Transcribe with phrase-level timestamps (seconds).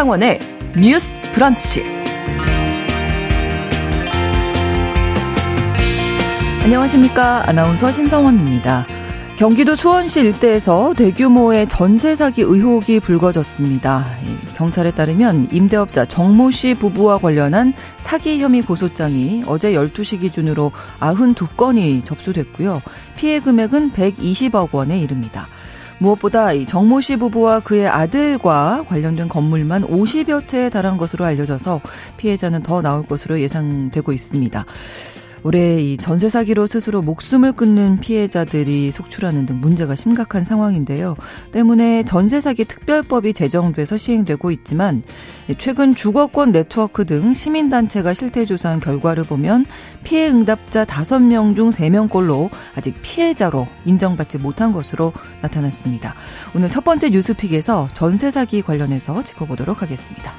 [0.00, 0.38] 신성원의
[0.80, 1.84] 뉴스 브런치.
[6.62, 7.46] 안녕하십니까.
[7.46, 8.86] 아나운서 신성원입니다.
[9.36, 14.06] 경기도 수원시 일대에서 대규모의 전세 사기 의혹이 불거졌습니다.
[14.56, 22.80] 경찰에 따르면 임대업자 정모 씨 부부와 관련한 사기 혐의 고소장이 어제 12시 기준으로 92건이 접수됐고요.
[23.16, 25.46] 피해 금액은 120억 원에 이릅니다.
[26.00, 31.82] 무엇보다 이 정모 씨 부부와 그의 아들과 관련된 건물만 50여 채에 달한 것으로 알려져서
[32.16, 34.64] 피해자는 더 나올 것으로 예상되고 있습니다.
[35.42, 41.16] 올해 이 전세 사기로 스스로 목숨을 끊는 피해자들이 속출하는 등 문제가 심각한 상황인데요.
[41.52, 45.02] 때문에 전세 사기 특별법이 제정돼서 시행되고 있지만
[45.58, 49.64] 최근 주거권 네트워크 등 시민 단체가 실태 조사한 결과를 보면
[50.04, 56.14] 피해 응답자 5명 중 3명꼴로 아직 피해자로 인정받지 못한 것으로 나타났습니다.
[56.54, 60.32] 오늘 첫 번째 뉴스픽에서 전세 사기 관련해서 짚어보도록 하겠습니다.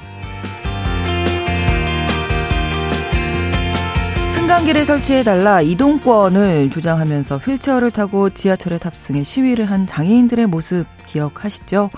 [4.42, 11.90] 승강기를 설치해달라 이동권을 주장하면서 휠체어를 타고 지하철에 탑승해 시위를 한 장애인들의 모습 기억하시죠?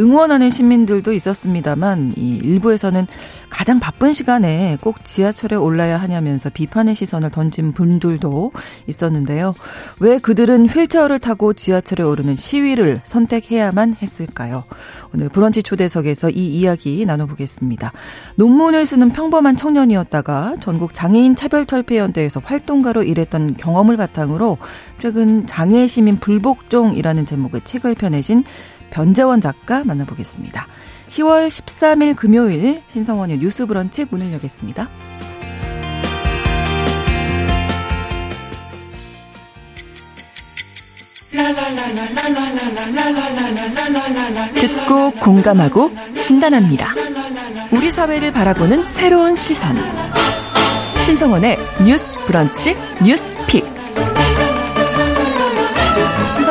[0.00, 3.06] 응원하는 시민들도 있었습니다만 이 일부에서는
[3.50, 8.52] 가장 바쁜 시간에 꼭 지하철에 올라야 하냐면서 비판의 시선을 던진 분들도
[8.86, 9.54] 있었는데요.
[10.00, 14.64] 왜 그들은 휠체어를 타고 지하철에 오르는 시위를 선택해야만 했을까요?
[15.14, 17.92] 오늘 브런치 초대석에서 이 이야기 나눠보겠습니다.
[18.36, 24.58] 논문을 쓰는 평범한 청년이었다가 전국 장애인 차별철폐연대에서 활동가로 일했던 경험을 바탕으로
[25.02, 28.44] 최근 장애 시민 불복종이라는 제목의 책을 펴내신
[28.90, 30.68] 변재원 작가 만나보겠습니다.
[31.08, 34.88] 10월 13일 금요일 신성원의 뉴스 브런치 문을 여겠습니다.
[44.54, 45.90] 듣고 공감하고
[46.22, 46.94] 진단합니다.
[47.72, 49.76] 우리 사회를 바라보는 새로운 시선.
[51.04, 53.71] 신성원의 뉴스 브런치 뉴스 pick.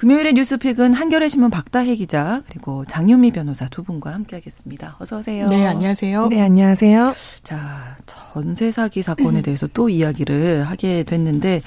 [0.00, 4.96] 금요일의 뉴스픽은 한겨레 신문 박다혜 기자 그리고 장윤미 변호사 두 분과 함께하겠습니다.
[4.98, 5.46] 어서 오세요.
[5.46, 6.28] 네, 안녕하세요.
[6.28, 7.14] 네, 안녕하세요.
[7.42, 11.60] 자, 전세 사기 사건에 대해서 또 이야기를 하게 됐는데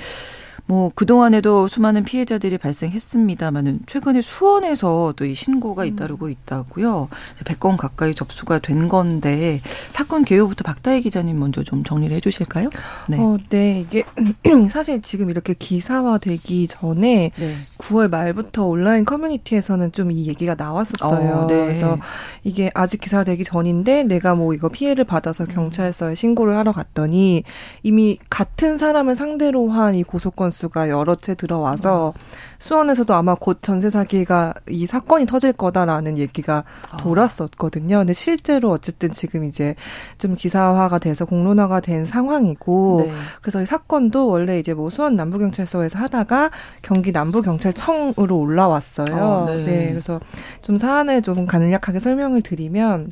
[0.65, 7.07] 뭐 그동안에도 수많은 피해자들이 발생했습니다만은 최근에 수원에서 또 이 신고가 잇따르고 있다고요.
[7.45, 12.69] 100건 가까이 접수가 된 건데 사건 개요부터 박다혜 기자님 먼저 좀 정리를 해 주실까요?
[13.07, 13.17] 네.
[13.19, 13.79] 어, 네.
[13.81, 14.03] 이게
[14.69, 17.55] 사실 지금 이렇게 기사화되기 전에 네.
[17.77, 21.33] 9월 말부터 온라인 커뮤니티에서는 좀 이 얘기가 나왔었어요.
[21.33, 21.65] 어, 네.
[21.65, 21.97] 그래서
[22.43, 27.43] 이게 아직 기사되기 전인데 내가 뭐 이거 피해를 받아서 경찰서에 신고를 하러 갔더니
[27.83, 32.13] 이미 같은 사람을 상대로 한 이 고소건 수가 여러 채 들어와서
[32.59, 36.97] 수원에서도 아마 곧 전세 사기가 이 사건이 터질 거다라는 얘기가 아.
[36.97, 37.97] 돌았었거든요.
[37.97, 39.75] 근데 실제로 어쨌든 지금 이제
[40.17, 43.13] 좀 기사화가 돼서 공론화가 된 상황이고 네.
[43.41, 49.15] 그래서 이 사건도 원래 이제 뭐 수원 남부경찰서에서 하다가 경기 남부경찰청으로 올라왔어요.
[49.15, 49.63] 아, 네.
[49.63, 49.89] 네.
[49.89, 50.21] 그래서
[50.61, 53.11] 좀 사안을 좀 간략하게 설명을 드리면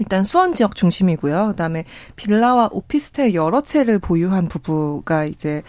[0.00, 1.48] 일단 수원 지역 중심이고요.
[1.48, 1.84] 그다음에
[2.16, 5.62] 빌라와 오피스텔 여러 채를 보유한 부부가 이제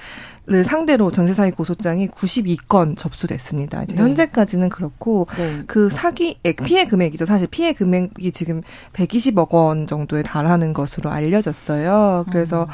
[0.45, 3.83] 를 상대로 전세 사기 고소장이 92건 접수됐습니다.
[3.83, 4.01] 이제 네.
[4.01, 5.59] 현재까지는 그렇고 네.
[5.67, 7.25] 그 사기액 피해 금액이죠.
[7.25, 12.25] 사실 피해 금액이 지금 120억 원 정도에 달하는 것으로 알려졌어요.
[12.29, 12.67] 그래서 음.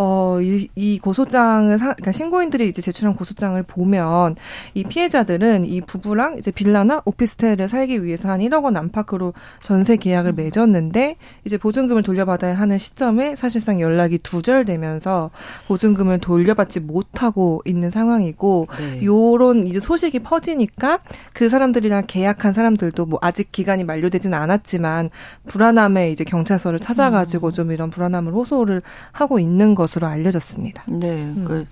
[0.00, 4.36] 어, 이, 이 고소장을, 사, 그러니까 신고인들이 이제 제출한 고소장을 보면
[4.74, 10.34] 이 피해자들은 이 부부랑 이제 빌라나 오피스텔을 살기 위해서 한 1억 원 안팎으로 전세 계약을
[10.34, 15.32] 맺었는데 이제 보증금을 돌려받아야 하는 시점에 사실상 연락이 두절되면서
[15.66, 19.04] 보증금을 돌려받지 못하고 있는 상황이고 네.
[19.04, 21.00] 요런 이제 소식이 퍼지니까
[21.32, 25.10] 그 사람들이랑 계약한 사람들도 뭐 아직 기간이 만료되지는 않았지만
[25.48, 27.52] 불안함에 이제 경찰서를 찾아가지고 음.
[27.52, 30.84] 좀 이런 불안함을 호소를 하고 있는 것 것으로 알려졌습니다.
[30.88, 31.24] 네.
[31.24, 31.66] 음.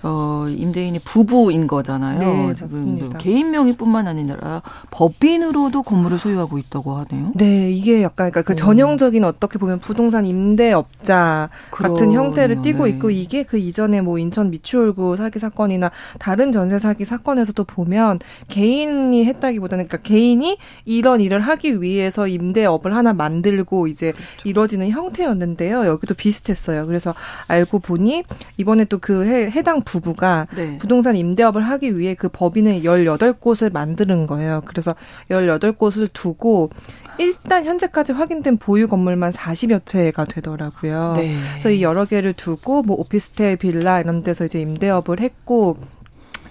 [0.00, 2.18] 그 어, 임대인이 부부인 거잖아요.
[2.18, 7.32] 네, 지금 개인 명의뿐만 아니라 법인으로도 건물을 소유하고 있다고 하네요.
[7.34, 11.94] 네, 이게 약간 그러니까 그 전형적인 어떻게 보면 부동산 임대업자 그러네요.
[11.94, 12.90] 같은 형태를 띠고 네.
[12.90, 19.24] 있고 이게 그 이전에 뭐 인천 미추홀구 사기 사건이나 다른 전세 사기 사건에서도 보면 개인이
[19.24, 24.48] 했다기보다는 그러니까 개인이 이런 일을 하기 위해서 임대업을 하나 만들고 이제 그렇죠.
[24.48, 25.86] 이루어지는 형태였는데요.
[25.86, 26.86] 여기도 비슷했어요.
[26.86, 27.14] 그래서
[27.48, 28.24] 알고 보니
[28.56, 30.78] 이번에 또 그 해당 부부가 네.
[30.78, 34.62] 부동산 임대업을 하기 위해 그 법인을 18곳을 만드는 거예요.
[34.64, 34.94] 그래서
[35.30, 36.70] 18곳을 두고
[37.18, 41.14] 일단 현재까지 확인된 보유 건물만 40여 채가 되더라고요.
[41.16, 41.36] 네.
[41.52, 45.76] 그래서 이 여러 개를 두고 뭐 오피스텔, 빌라 이런 데서 이제 임대업을 했고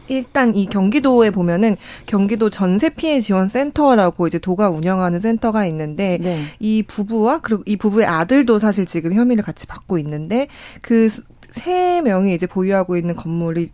[0.09, 1.77] 일단 이 경기도에 보면은
[2.07, 6.44] 경기도 전세 피해 지원 센터라고 이제 도가 운영하는 센터가 있는데 네.
[6.59, 10.47] 이 부부와 그리고 이 부부의 아들도 사실 지금 혐의를 같이 받고 있는데
[10.81, 11.09] 그
[11.51, 13.71] 세 명이 이제 보유하고 있는 건물이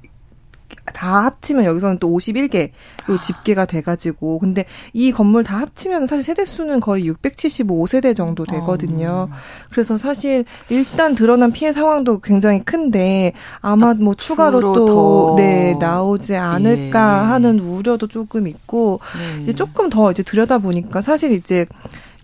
[0.93, 2.69] 다 합치면 여기서는 또 51개로
[3.07, 3.19] 아.
[3.19, 9.27] 집계가 돼가지고 근데 이 건물 다 합치면 사실 세대 수는 거의 675세대 정도 되거든요.
[9.29, 9.35] 어.
[9.71, 17.23] 그래서 사실 일단 드러난 피해 상황도 굉장히 큰데 아마 뭐 추가로 또 네, 나오지 않을까
[17.23, 17.27] 예.
[17.27, 19.41] 하는 우려도 조금 있고 네.
[19.41, 21.65] 이제 조금 더 이제 들여다 보니까 사실 이제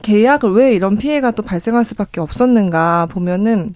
[0.03, 3.75] 계약을 왜 이런 피해가 또 발생할 수밖에 없었는가 보면은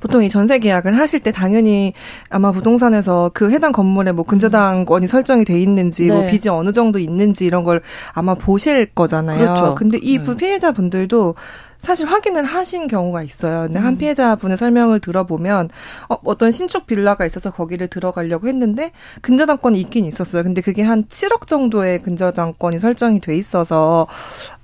[0.00, 1.92] 보통 이 전세 계약을 하실 때 당연히
[2.30, 6.22] 아마 부동산에서 그 해당 건물에 뭐 근저당권이 설정이 돼 있는지 뭐 네.
[6.22, 7.80] 뭐 빚이 어느 정도 있는지 이런 걸
[8.12, 9.38] 아마 보실 거잖아요.
[9.38, 9.74] 그렇죠.
[9.74, 10.36] 근데 이 네.
[10.36, 11.34] 피해자분들도
[11.86, 13.62] 사실 확인을 하신 경우가 있어요.
[13.62, 13.98] 근데 한 음.
[13.98, 15.70] 피해자분의 설명을 들어보면
[16.08, 18.90] 어, 어떤 신축 빌라가 있어서 거기를 들어가려고 했는데
[19.20, 20.42] 근저당권이 있긴 있었어요.
[20.42, 24.08] 근데 그게 한 7억 정도의 근저당권이 설정이 돼 있어서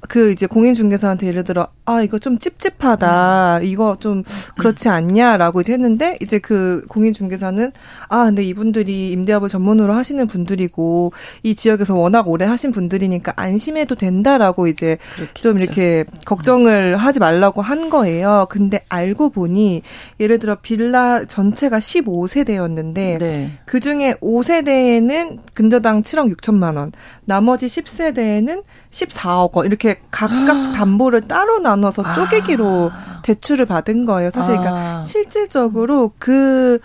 [0.09, 3.63] 그 이제 공인중개사한테 예를 들어 아 이거 좀 찝찝하다 음.
[3.63, 4.25] 이거 좀
[4.59, 7.71] 그렇지 않냐라고 이제 했는데 이제 그 공인중개사는
[8.09, 11.13] 아 근데 이분들이 임대업을 전문으로 하시는 분들이고
[11.45, 15.41] 이 지역에서 워낙 오래 하신 분들이니까 안심해도 된다라고 이제 그렇겠죠.
[15.41, 18.47] 좀 이렇게 걱정을 하지 말라고 한 거예요.
[18.49, 19.83] 근데 알고 보니
[20.21, 23.51] 예를 들어 빌라 전체가 15세대였는데 네.
[23.65, 26.93] 그 중에 5세대에는 근저당 7억 6천만 원,
[27.25, 30.73] 나머지 10세대에는 14억 원 이렇게 각각 아.
[30.77, 33.19] 담보를 따로 나눠서 쪼개기로 아.
[33.23, 34.31] 대출을 받은 거예요.
[34.31, 35.03] 사실 그러니까 아.
[35.03, 36.79] 실질적으로 그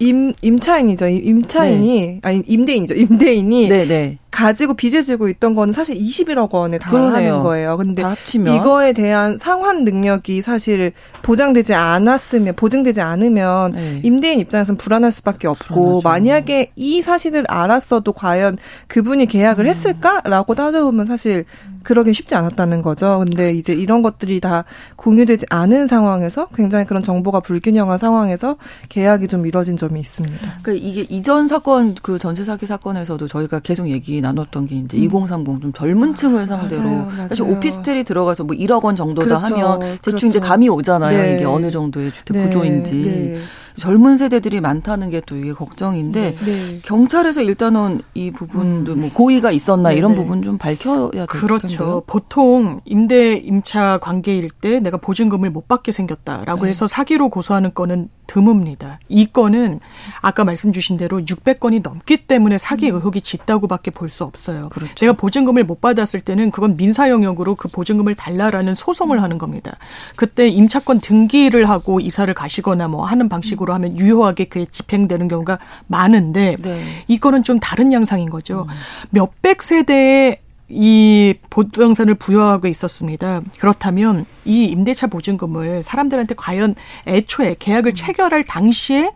[0.00, 1.08] 임, 임차인이죠.
[1.08, 2.20] 임차인이, 네.
[2.22, 2.94] 아니, 임대인이죠.
[2.94, 4.18] 임대인이 네, 네.
[4.30, 7.76] 가지고 빚을 지고 있던 거는 사실 21억 원에 달하는 거예요.
[7.76, 8.02] 근데
[8.34, 10.92] 이거에 대한 상환 능력이 사실
[11.22, 14.00] 보장되지 않았으면 보증되지 않으면 네.
[14.02, 16.08] 임대인 입장에서는 불안할 수밖에 없고 불안하죠.
[16.08, 18.56] 만약에 이 사실을 알았어도 과연
[18.86, 19.70] 그분이 계약을 음.
[19.70, 21.44] 했을까라고 따져보면 사실
[21.82, 23.24] 그러기 쉽지 않았다는 거죠.
[23.24, 24.64] 근데 이제 이런 것들이 다
[24.96, 28.56] 공유되지 않은 상황에서 굉장히 그런 정보가 불균형한 상황에서
[28.88, 30.60] 계약이 좀 이뤄진 점이 있습니다.
[30.62, 35.02] 그 이게 이전 사건 그 전세 사기 사건에서도 저희가 계속 얘기 나눴던 게 이제 음.
[35.04, 37.28] 2030 좀 젊은 층을 상대로 맞아요, 맞아요.
[37.28, 40.26] 사실 오피스텔이 들어가서 뭐 1억 원 정도다 그렇죠, 하면 대충 그렇죠.
[40.26, 41.18] 이제 감이 오잖아요.
[41.22, 41.34] 네.
[41.36, 42.46] 이게 어느 정도의 주택 네.
[42.46, 43.02] 구조인지.
[43.02, 43.38] 네.
[43.76, 46.36] 젊은 세대들이 많다는 게 또 이게 걱정인데 네.
[46.44, 46.80] 네.
[46.82, 49.00] 경찰에서 일단은 이 부분도 음.
[49.02, 49.96] 뭐 고의가 있었나 네.
[49.96, 50.16] 이런 네.
[50.16, 51.66] 부분 좀 밝혀야 될 그렇죠.
[51.66, 52.02] 텐데요.
[52.06, 56.70] 보통 임대 임차 관계일 때 내가 보증금을 못 받게 생겼다라고 네.
[56.70, 58.98] 해서 사기로 고소하는 건은 드뭅니다.
[59.08, 59.80] 이 건은
[60.20, 62.96] 아까 말씀 주신 대로 600건이 넘기 때문에 사기 음.
[62.96, 64.70] 의혹이 짙다고밖에 볼 수 없어요.
[64.70, 64.92] 그렇죠.
[64.98, 69.22] 내가 보증금을 못 받았을 때는 그건 민사 영역으로 그 보증금을 달라라는 소송을 음.
[69.22, 69.76] 하는 겁니다.
[70.16, 76.56] 그때 임차권 등기를 하고 이사를 가시거나 뭐 하는 방식으로 하면 유효하게 그게 집행되는 경우가 많은데
[76.60, 77.04] 네.
[77.06, 78.66] 이거는 좀 다른 양상인 거죠.
[78.68, 78.74] 음.
[79.10, 80.38] 몇백 세대의
[80.70, 83.42] 이 보증산을 부여하고 있었습니다.
[83.58, 86.74] 그렇다면 이 임대차 보증금을 사람들한테 과연
[87.06, 89.10] 애초에 계약을 체결할 당시에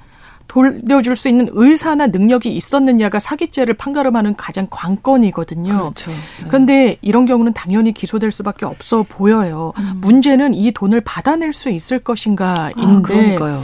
[0.46, 5.76] 돌려줄 수 있는 의사나 능력이 있었느냐가 사기죄를 판가름하는 가장 관건이거든요.
[5.76, 6.10] 그렇죠.
[6.10, 6.46] 네.
[6.48, 9.72] 그런데 이런 경우는 당연히 기소될 수밖에 없어 보여요.
[9.78, 9.98] 음.
[10.00, 13.38] 문제는 이 돈을 받아낼 수 있을 것인가인데.
[13.40, 13.62] 아,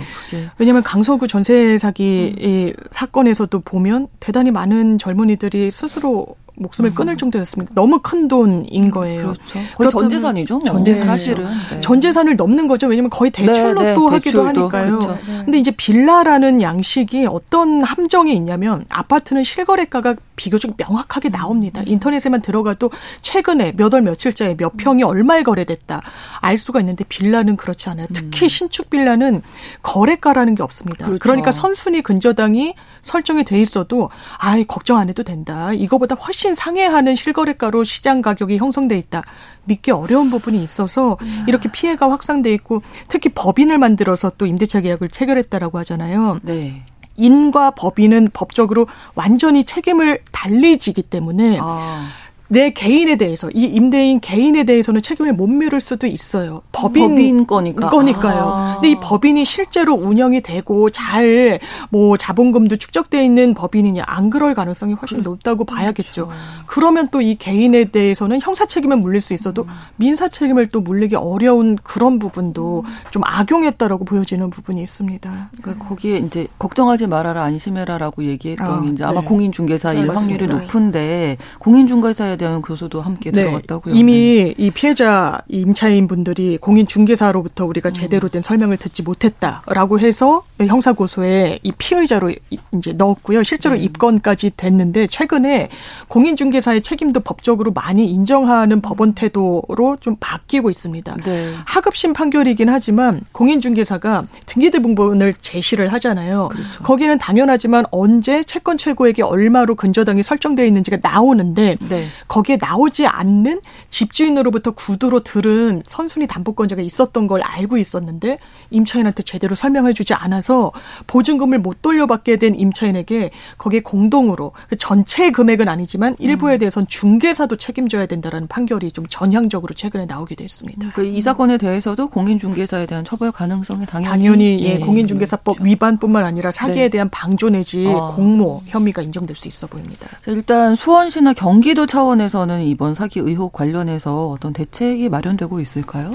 [0.59, 2.73] 왜냐하면 강서구 전세 사기 음.
[2.91, 7.75] 사건에서도 보면 대단히 많은 젊은이들이 스스로 목숨을 끊을 정도였습니다.
[7.75, 9.35] 너무 큰 돈인 거예요.
[9.77, 9.99] 그렇죠.
[10.01, 10.55] 전 재산이죠.
[10.55, 10.65] 뭐.
[10.65, 11.81] 전 재산 사실은 네.
[11.81, 12.87] 전 재산을 넘는 거죠.
[12.87, 14.99] 왜냐하면 거의 대출로 네, 네, 또 하기도 하니까요.
[14.99, 15.19] 그렇죠.
[15.27, 21.83] 근데 이제 빌라라는 양식이 어떤 함정이 있냐면 아파트는 실거래가가 비교적 명확하게 나옵니다.
[21.85, 22.91] 인터넷에만 들어가도
[23.21, 26.01] 최근에 몇 월 며칠자에 몇 평이 얼마에 거래됐다
[26.41, 28.07] 알 수가 있는데 빌라는 그렇지 않아요.
[28.13, 28.49] 특히 음.
[28.49, 29.43] 신축 빌라는
[29.83, 31.07] 거래가라는 게 없습니다.
[31.07, 31.19] 그렇죠.
[31.19, 35.73] 그러니까 선순위 근저당이 설정이 돼 있어도 아 걱정 안 해도 된다.
[35.73, 39.23] 이거보다 훨씬 상회하는 실거래가로 시장 가격이 형성돼 있다.
[39.65, 45.79] 믿기 어려운 부분이 있어서 이렇게 피해가 확산돼 있고 특히 법인을 만들어서 또 임대차 계약을 체결했다라고
[45.79, 46.41] 하잖아요.
[46.43, 46.83] 네.
[47.17, 52.09] 인과 법인은 법적으로 완전히 책임을 달리 지기 때문에 아.
[52.51, 56.63] 내 개인에 대해서 이 임대인 개인에 대해서는 책임을 못 미룰 수도 있어요.
[56.73, 57.89] 법인, 법인 거니까.
[57.91, 58.43] 거니까요.
[58.43, 58.73] 아.
[58.75, 64.95] 근데 이 법인이 실제로 운영이 되고 잘 뭐 자본금도 축적돼 있는 법인이냐 안 그럴 가능성이
[64.95, 65.31] 훨씬 그렇죠.
[65.31, 66.27] 높다고 봐야겠죠.
[66.27, 66.41] 그렇죠.
[66.67, 69.69] 그러면 또 이 개인에 대해서는 형사 책임을 물릴 수 있어도 음.
[69.97, 72.91] 민사 책임을 또 물리기 어려운 그런 부분도 음.
[73.11, 75.51] 좀 악용했다라고 보여지는 부분이 있습니다.
[75.63, 79.27] 그러니까 거기에 이제 걱정하지 말아라 안심해라라고 얘기했던 아, 이제 아마 네.
[79.27, 83.43] 공인중개사 일 확률이 높은데 공인중개사에 대한 교수도 함께 네.
[83.43, 83.95] 들어갔다고요.
[83.95, 84.55] 이미 네.
[84.57, 87.93] 이 피해자 임차인 분들이 공인 중개사로부터 우리가 음.
[87.93, 92.33] 제대로 된 설명을 듣지 못했다라고 해서 형사 고소에 이 피의자로
[92.75, 93.43] 이제 넣었고요.
[93.43, 93.81] 실제로 음.
[93.83, 95.69] 입건까지 됐는데 최근에
[96.09, 101.17] 공인 중개사의 책임도 법적으로 많이 인정하는 법원 태도로 좀 바뀌고 있습니다.
[101.23, 101.53] 네.
[101.67, 106.49] 하급심 판결이긴 하지만 공인 중개사가 등기대분본을 제시를 하잖아요.
[106.49, 106.85] 그렇죠.
[106.85, 112.07] 거기는 당연하지만 언제 채권 최고액이 얼마로 근저당이 설정되어 있는지가 나오는데 네.
[112.31, 113.61] 거기에 나오지 않는
[113.91, 118.39] 집주인으로부터 구두로 들은 선순위 담보권자가 있었던 걸 알고 있었는데
[118.71, 120.73] 임차인한테 제대로 설명해 주지 않아서
[121.07, 126.59] 보증금을 못 돌려받게 된 임차인에게 거기에 공동으로 그 전체 금액은 아니지만 일부에 음.
[126.59, 130.89] 대해서는 중개사도 책임져야 된다라는 판결이 좀 전향적으로 최근에 나오기도 했습니다.
[130.95, 135.69] 그 이 사건에 대해서도 공인중개사에 대한 처벌 가능성이 당연히, 당연히 예, 예 공인중개사법 그렇죠.
[135.69, 136.89] 위반뿐만 아니라 사기에 네.
[136.89, 138.13] 대한 방조 내지 아.
[138.15, 140.07] 공모 혐의가 인정될 수 있어 보입니다.
[140.27, 146.11] 일단 수원시나 경기도 차원 에서는 이번 사기 의혹 관련해서 어떤 대책이 마련되고 있을까요?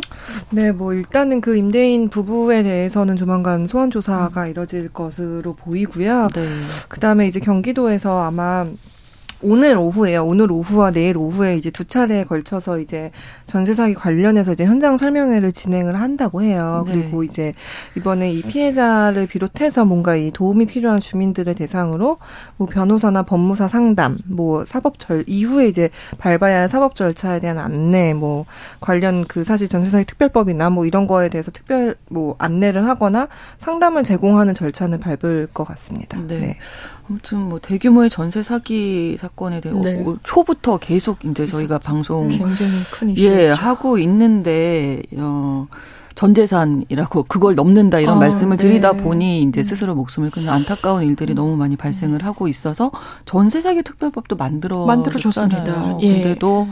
[0.49, 4.51] 네, 뭐 일단은 그 임대인 부부에 대해서는 조만간 소환 조사가 음.
[4.51, 6.29] 이뤄질 것으로 보이고요.
[6.33, 6.47] 네.
[6.89, 8.65] 그다음에 이제 경기도에서 아마
[9.47, 10.25] 오늘 오후에요.
[10.25, 13.11] 오늘 오후와 내일 오후에 이제 두 차례에 걸쳐서 이제
[13.45, 16.83] 전세 사기 관련해서 이제 현장 설명회를 진행을 한다고 해요.
[16.87, 16.93] 네.
[16.93, 17.53] 그리고 이제
[17.95, 22.17] 이번에 이 피해자를 비롯해서 뭔가 이 도움이 필요한 주민들을 대상으로
[22.57, 28.15] 뭐 변호사나 법무사 상담, 뭐 사법 절 이후에 이제 밟아야 할 사법 절차에 대한 안내,
[28.15, 28.45] 뭐
[28.81, 33.27] 관련 그 사실 전세 사기 특별법이나 뭐 이런 거에 대해서 특별 뭐 안내를 하거나
[33.59, 36.19] 상담을 제공하는 절차는 밟을 것 같습니다.
[36.27, 36.39] 네.
[36.39, 36.57] 네.
[37.07, 40.03] 아무튼 뭐 대규모의 전세 사기 사건에 대해 네.
[40.23, 45.67] 초부터 계속 이제 저희가 방송 굉장히 큰 이슈 예 하고 있는데 어.
[46.15, 49.03] 전 재산이라고 그걸 넘는다 이런 아, 말씀을 드리다 네.
[49.03, 49.63] 보니 이제 음.
[49.63, 51.35] 스스로 목숨을 끊는 안타까운 일들이 음.
[51.35, 52.91] 너무 많이 발생을 하고 있어서
[53.25, 55.97] 전세 사기 특별법도 만들어 만들어졌습니다.
[56.01, 56.21] 예.
[56.21, 56.69] 근데도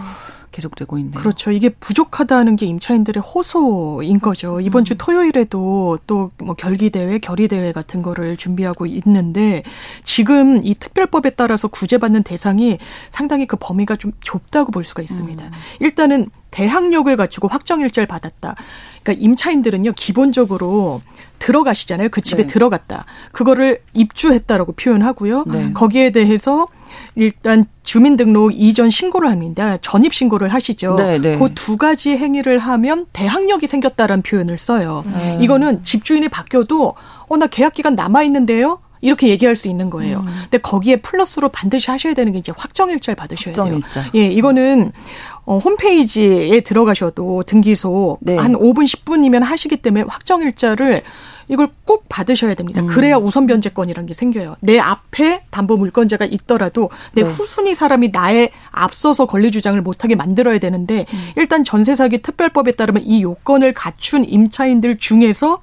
[0.53, 1.19] 계속되고 있네요.
[1.19, 1.51] 그렇죠.
[1.51, 4.61] 이게 부족하다는 게 임차인들의 호소인 거죠.
[4.61, 9.63] 이번 주 토요일에도 또 뭐 결기 대회, 결의 대회 같은 거를 준비하고 있는데
[10.03, 12.77] 지금 이 특별법에 따라서 구제받는 대상이
[13.09, 15.43] 상당히 그 범위가 좀 좁다고 볼 수가 있습니다.
[15.43, 15.51] 음.
[15.79, 18.55] 일단은 대학력을 갖추고 확정 일자를 받았다.
[19.01, 21.01] 그러니까 임차인들은요 기본적으로
[21.39, 22.09] 들어가시잖아요.
[22.09, 22.47] 그 집에 네.
[22.47, 23.05] 들어갔다.
[23.31, 25.43] 그거를 입주했다라고 표현하고요.
[25.47, 25.73] 네.
[25.73, 26.67] 거기에 대해서
[27.15, 29.77] 일단 주민등록 이전 신고를 합니다.
[29.81, 30.95] 전입 신고를 하시죠.
[30.95, 31.37] 네, 네.
[31.37, 35.03] 그두 가지 행위를 하면 대항력이 생겼다라는 표현을 써요.
[35.13, 35.37] 네.
[35.41, 36.95] 이거는 집주인이 바뀌어도
[37.27, 38.79] 어 나 계약 기간 남아 있는데요.
[39.01, 40.19] 이렇게 얘기할 수 있는 거예요.
[40.19, 40.27] 음.
[40.43, 44.03] 근데 거기에 플러스로 반드시 하셔야 되는 게 이제 확정일자를 받으셔야 확정일자.
[44.03, 44.11] 돼요.
[44.15, 44.91] 예, 이거는
[45.45, 48.37] 어, 홈페이지에 들어가셔도 등기소 네.
[48.37, 51.01] 한 5분 10분이면 하시기 때문에 확정일자를
[51.47, 52.81] 이걸 꼭 받으셔야 됩니다.
[52.81, 52.87] 음.
[52.87, 54.55] 그래야 우선 변제권이라는 게 생겨요.
[54.61, 57.29] 내 앞에 담보 물권자가 있더라도 내 네.
[57.29, 61.29] 후순위 사람이 나에 앞서서 권리 주장을 못하게 만들어야 되는데 음.
[61.35, 65.59] 일단 전세 사기 특별법에 따르면 이 요건을 갖춘 임차인들 중에서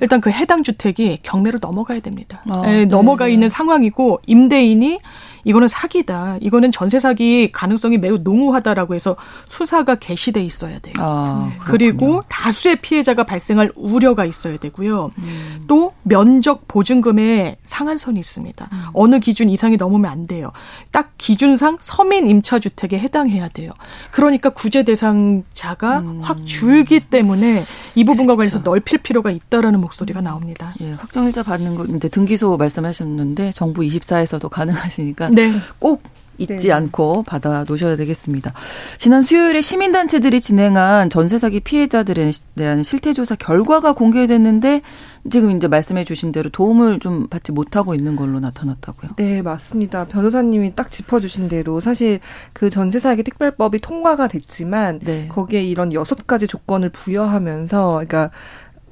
[0.00, 2.42] 일단 그 해당 주택이 경매로 넘어가야 됩니다.
[2.48, 3.32] 아, 네, 네, 넘어가 네.
[3.32, 5.00] 있는 상황이고 임대인이
[5.44, 6.38] 이거는 사기다.
[6.40, 10.94] 이거는 전세 사기 가능성이 매우 농후하다라고 해서 수사가 개시돼 있어야 돼요.
[10.98, 15.10] 아, 그리고 다수의 피해자가 발생할 우려가 있어야 되고요.
[15.18, 15.60] 음.
[15.66, 18.68] 또 면적 보증금에 상한선이 있습니다.
[18.72, 18.82] 음.
[18.92, 20.52] 어느 기준 이상이 넘으면 안 돼요.
[20.92, 23.72] 딱 기준상 서민 임차 주택에 해당해야 돼요.
[24.10, 26.20] 그러니까 구제 대상자가 음.
[26.22, 27.62] 확 줄기 때문에
[27.94, 28.36] 이 부분과 그렇죠.
[28.36, 30.72] 관련해서 넓힐 필요가 있다라는 목소리가 나옵니다.
[30.80, 35.52] 예, 확정일자 받는 거 이제 등기소 말씀하셨는데 정부 24에서도 가능하시니까 네.
[35.78, 36.02] 꼭
[36.38, 36.72] 잊지 네.
[36.72, 38.52] 않고 받아 놓으셔야 되겠습니다.
[38.98, 44.82] 지난 수요일에 시민단체들이 진행한 전세 사기 피해자들에 대한 실태조사 결과가 공개됐는데
[45.30, 49.12] 지금 이제 말씀해 주신 대로 도움을 좀 받지 못하고 있는 걸로 나타났다고요.
[49.16, 50.04] 네, 맞습니다.
[50.04, 52.20] 변호사님이 딱 짚어 주신 대로 사실
[52.52, 55.28] 그 전세 사기 특별법이 통과가 됐지만 네.
[55.28, 58.30] 거기에 이런 여섯 가지 조건을 부여하면서 그러니까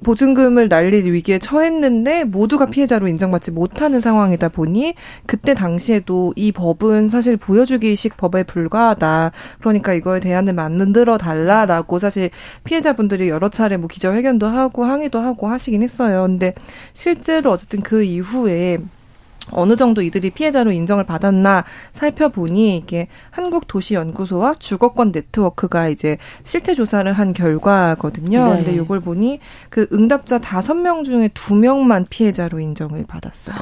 [0.03, 4.95] 보증금을 날릴 위기에 처했는데 모두가 피해자로 인정받지 못하는 상황이다 보니
[5.27, 9.33] 그때 당시에도 이 법은 사실 보여주기식 법에 불과하다.
[9.61, 12.31] 그러니까 이거에 대안을 만들어 달라라고 사실
[12.65, 16.23] 피해자분들이 여러 차례 뭐 기자회견도 하고 항의도 하고 하시긴 했어요.
[16.27, 16.55] 근데
[16.93, 18.79] 실제로 어쨌든 그 이후에
[19.51, 27.33] 어느 정도 이들이 피해자로 인정을 받았나 살펴보니 이게 한국도시연구소와 주거권 네트워크가 이제 실태 조사를 한
[27.33, 28.49] 결과거든요.
[28.49, 28.57] 네.
[28.57, 33.57] 근데 이걸 보니 그 응답자 다섯 명 중에 두명만 피해자로 인정을 받았어요.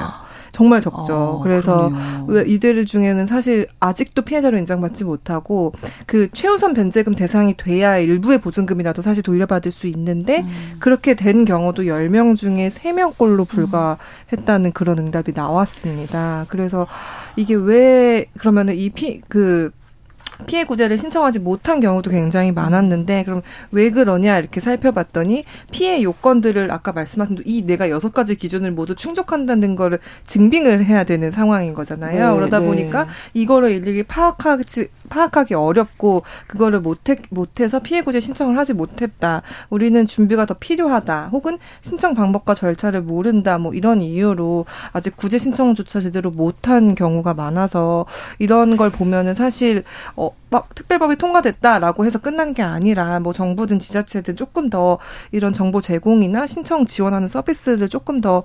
[0.51, 1.13] 정말 적죠.
[1.13, 1.91] 어, 그래서
[2.27, 5.73] 왜 이들 중에는 사실 아직도 피해자로 인정받지 못하고
[6.05, 10.75] 그 최우선 변제금 대상이 돼야 일부의 보증금이라도 사실 돌려받을 수 있는데 음.
[10.79, 16.45] 그렇게 된 경우도 10명 중에 3명꼴로 불과했다는 그런 응답이 나왔습니다.
[16.49, 16.87] 그래서
[17.35, 19.71] 이게 왜 그러면은 이 피 그
[20.45, 26.91] 피해 구제를 신청하지 못한 경우도 굉장히 많았는데 그럼 왜 그러냐 이렇게 살펴봤더니 피해 요건들을 아까
[26.91, 32.31] 말씀하신 이 내가 여섯 가지 기준을 모두 충족한다는 거를 증빙을 해야 되는 상황인 거잖아요.
[32.31, 32.65] 네, 그러다 네.
[32.65, 39.41] 보니까 이거를 일일이 파악하지 파악하기 어렵고 그거를 못해 못해서 피해 구제 신청을 하지 못했다.
[39.69, 41.29] 우리는 준비가 더 필요하다.
[41.31, 43.57] 혹은 신청 방법과 절차를 모른다.
[43.57, 48.05] 뭐 이런 이유로 아직 구제 신청조차 제대로 못한 경우가 많아서
[48.39, 49.83] 이런 걸 보면은 사실
[50.15, 54.99] 어막 특별법이 통과됐다라고 해서 끝난 게 아니라 뭐 정부든 지자체든 조금 더
[55.31, 58.43] 이런 정보 제공이나 신청 지원하는 서비스를 조금 더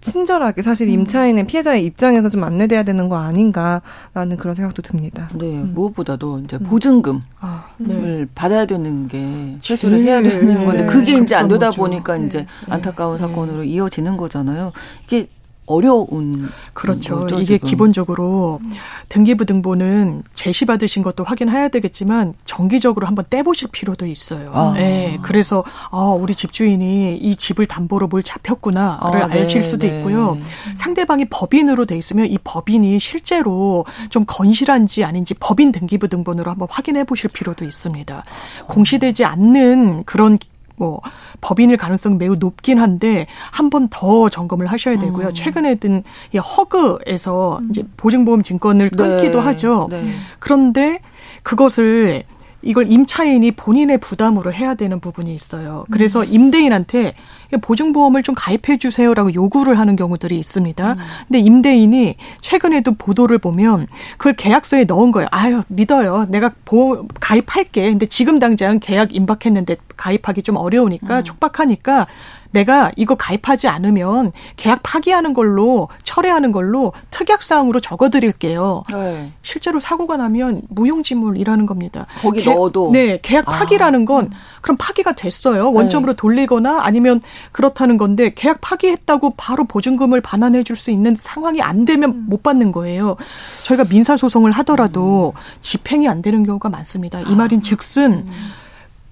[0.00, 0.94] 친절하게 사실 음.
[0.94, 5.28] 임차인은 피해자의 입장에서 좀 안내돼야 되는 거 아닌가라는 그런 생각도 듭니다.
[5.34, 5.72] 네, 음.
[5.74, 6.64] 무엇보다도 이제 음.
[6.64, 8.26] 보증금을 아, 네.
[8.34, 12.26] 받아야 되는 게 최소를 해야 되는 건데 그게 이제 안 되다 보니까 네.
[12.26, 13.26] 이제 안타까운 네.
[13.26, 14.72] 사건으로 이어지는 거잖아요.
[15.04, 15.28] 이게
[15.70, 17.20] 어려운 그렇죠.
[17.20, 17.68] 거죠, 이게 지금.
[17.68, 18.60] 기본적으로
[19.08, 24.50] 등기부등본은 제시 받으신 것도 확인해야 되겠지만 정기적으로 한번 떼보실 필요도 있어요.
[24.54, 24.72] 아.
[24.74, 29.98] 네, 그래서 어, 우리 집주인이 이 집을 담보로 뭘 잡혔구나를 아, 네, 알실 수도 네.
[29.98, 30.36] 있고요.
[30.74, 37.30] 상대방이 법인으로 돼 있으면 이 법인이 실제로 좀 건실한지 아닌지 법인 등기부등본으로 한번 확인해 보실
[37.30, 38.22] 필요도 있습니다.
[38.66, 40.38] 공시되지 않는 그런
[40.80, 41.00] 뭐
[41.42, 45.28] 법인일 가능성 매우 높긴 한데 한 번 더 점검을 하셔야 되고요.
[45.28, 45.34] 음.
[45.34, 46.02] 최근에 든
[46.34, 47.68] 허그에서 음.
[47.70, 49.44] 이제 보증보험 증권을 끊기도 네.
[49.44, 49.88] 하죠.
[49.90, 50.02] 네.
[50.38, 51.00] 그런데
[51.42, 52.24] 그것을
[52.62, 55.84] 이걸 임차인이 본인의 부담으로 해야 되는 부분이 있어요.
[55.90, 56.26] 그래서 음.
[56.28, 57.14] 임대인한테
[57.58, 60.92] 보증보험을 좀 가입해 주세요라고 요구를 하는 경우들이 있습니다.
[60.92, 60.96] 음.
[61.28, 63.86] 근데 임대인이 최근에도 보도를 보면
[64.18, 65.28] 그걸 계약서에 넣은 거예요.
[65.30, 66.26] 아유, 믿어요.
[66.28, 67.90] 내가 보험 가입할게.
[67.90, 71.24] 근데 지금 당장 계약 임박했는데 가입하기 좀 어려우니까 음.
[71.24, 72.06] 촉박하니까
[72.50, 78.82] 내가 이거 가입하지 않으면 계약 파기하는 걸로 철회하는 걸로 특약 사항으로 적어 드릴게요.
[78.90, 79.32] 네.
[79.42, 82.06] 실제로 사고가 나면 무용지물이라는 겁니다.
[82.20, 83.52] 거기 계, 넣어도 네 계약 아.
[83.52, 85.70] 파기라는 건 그럼 파기가 됐어요.
[85.72, 86.16] 원점으로 네.
[86.16, 87.20] 돌리거나 아니면
[87.52, 92.24] 그렇다는 건데 계약 파기했다고 바로 보증금을 반환해 줄 수 있는 상황이 안 되면 음.
[92.26, 93.16] 못 받는 거예요.
[93.64, 95.40] 저희가 민사 소송을 하더라도 음.
[95.60, 97.20] 집행이 안 되는 경우가 많습니다.
[97.20, 98.26] 이 말인 즉슨 음.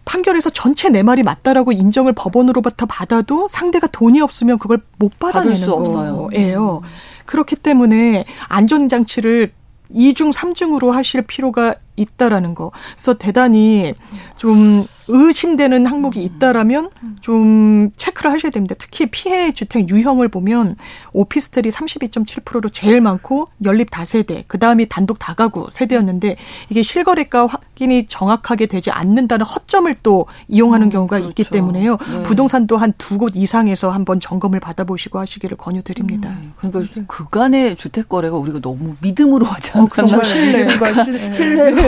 [0.09, 6.81] 판결에서 전체 내 말이 맞다라고 인정을 법원으로부터 받아도 상대가 돈이 없으면 그걸 못 받아내는 거예요.
[7.27, 9.53] 그렇기 때문에 안전장치를
[9.95, 12.71] 2중, 3중으로 하실 필요가 있다라는 거.
[12.97, 13.95] 그래서 대단히
[14.37, 16.91] 좀 의심되는 항목이 있다라면
[17.23, 18.75] 좀 체크를 하셔야 됩니다.
[18.79, 20.77] 특히 피해 주택 유형을 보면
[21.15, 26.37] 오피스텔이 32.7%로 제일 많고 연립 다세대, 그 다음이 단독 다가구 세대였는데
[26.69, 31.31] 이게 실거래가 확인이 정확하게 되지 않는다는 허점을 또 이용하는 음, 경우가 그렇죠.
[31.31, 31.97] 있기 때문에요.
[31.97, 32.23] 네.
[32.23, 36.29] 부동산도 한 두 곳 이상에서 한번 점검을 받아보시고 하시기를 권유드립니다.
[36.31, 39.87] 음, 그러니까 그간의 주택 거래가 우리가 너무 믿음으로 하지 않나.
[39.87, 40.93] 어, 신뢰가
[41.33, 41.88] 신뢰로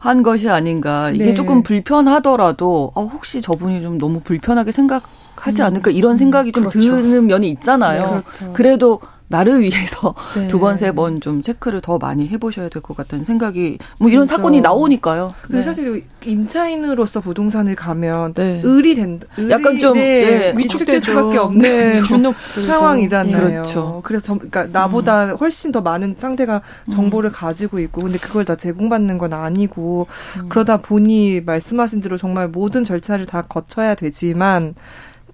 [0.00, 1.10] 한 것이 아닌가.
[1.10, 1.34] 이게 네.
[1.34, 5.04] 조금 불편하더라도 어, 혹시 저분이 좀 너무 불편하게 생각
[5.44, 5.66] 하지 음.
[5.66, 6.80] 않을까 이런 생각이 좀 그렇죠.
[6.80, 8.00] 드는 면이 있잖아요.
[8.02, 8.52] 네, 그렇죠.
[8.54, 10.48] 그래도 나를 위해서 네.
[10.48, 14.26] 두 번, 세 번 좀 체크를 더 많이 해보셔야 될 것 같다는 생각이, 뭐 이런
[14.26, 14.36] 진짜.
[14.36, 15.28] 사건이 나오니까요.
[15.42, 15.62] 근데 네.
[15.64, 18.62] 사실 임차인으로서 부동산을 가면 네.
[18.64, 19.26] 을이 된다.
[19.38, 20.54] 을이 약간 좀 네, 네.
[20.56, 22.02] 위축될 수밖에 없는
[22.66, 23.62] 상황이잖아요.
[23.62, 24.00] 그렇죠.
[24.04, 25.36] 그래서 점, 그러니까 나보다 음.
[25.38, 26.90] 훨씬 더 많은 상대가 음.
[26.90, 27.32] 정보를 음.
[27.34, 30.06] 가지고 있고, 근데 그걸 다 제공받는 건 아니고,
[30.38, 30.48] 음.
[30.48, 34.74] 그러다 보니 말씀하신 대로 정말 모든 절차를 다 거쳐야 되지만,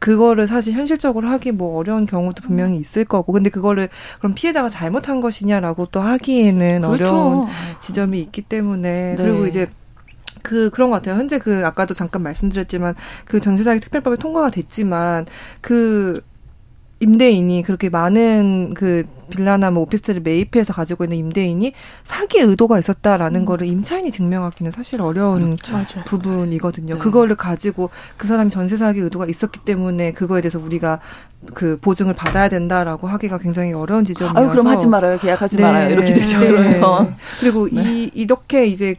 [0.01, 5.21] 그거를 사실 현실적으로 하기 뭐 어려운 경우도 분명히 있을 거고 근데 그거를 그럼 피해자가 잘못한
[5.21, 7.05] 것이냐라고 또 하기에는 그렇죠.
[7.05, 7.47] 어려운
[7.81, 9.17] 지점이 있기 때문에 네.
[9.17, 9.69] 그리고 이제
[10.43, 11.17] 그 그런 것 같아요.
[11.17, 12.95] 현재 그 아까도 잠깐 말씀드렸지만
[13.27, 15.27] 그 전세 사기 특별법이 통과가 됐지만
[15.61, 16.23] 그
[17.01, 21.73] 임대인이 그렇게 많은 그 빌라나 뭐 오피스텔을 매입해서 가지고 있는 임대인이
[22.05, 23.45] 사기 의도가 있었다라는 음.
[23.47, 26.03] 거를 임차인이 증명하기는 사실 어려운 그렇죠.
[26.05, 26.95] 부분이거든요.
[26.95, 27.01] 네.
[27.01, 31.01] 그거를 가지고 그 사람이 전세 사기 의도가 있었기 때문에 그거에 대해서 우리가
[31.55, 34.39] 그 보증을 받아야 된다라고 하기가 굉장히 어려운 지점이어서.
[34.39, 35.19] 아유, 그럼 하지 말아요.
[35.19, 35.63] 계약하지 네.
[35.63, 35.91] 말아요.
[35.91, 36.39] 이렇게 되죠.
[36.41, 36.81] 네.
[37.41, 37.83] 그리고 네.
[37.83, 38.97] 이 이렇게 이제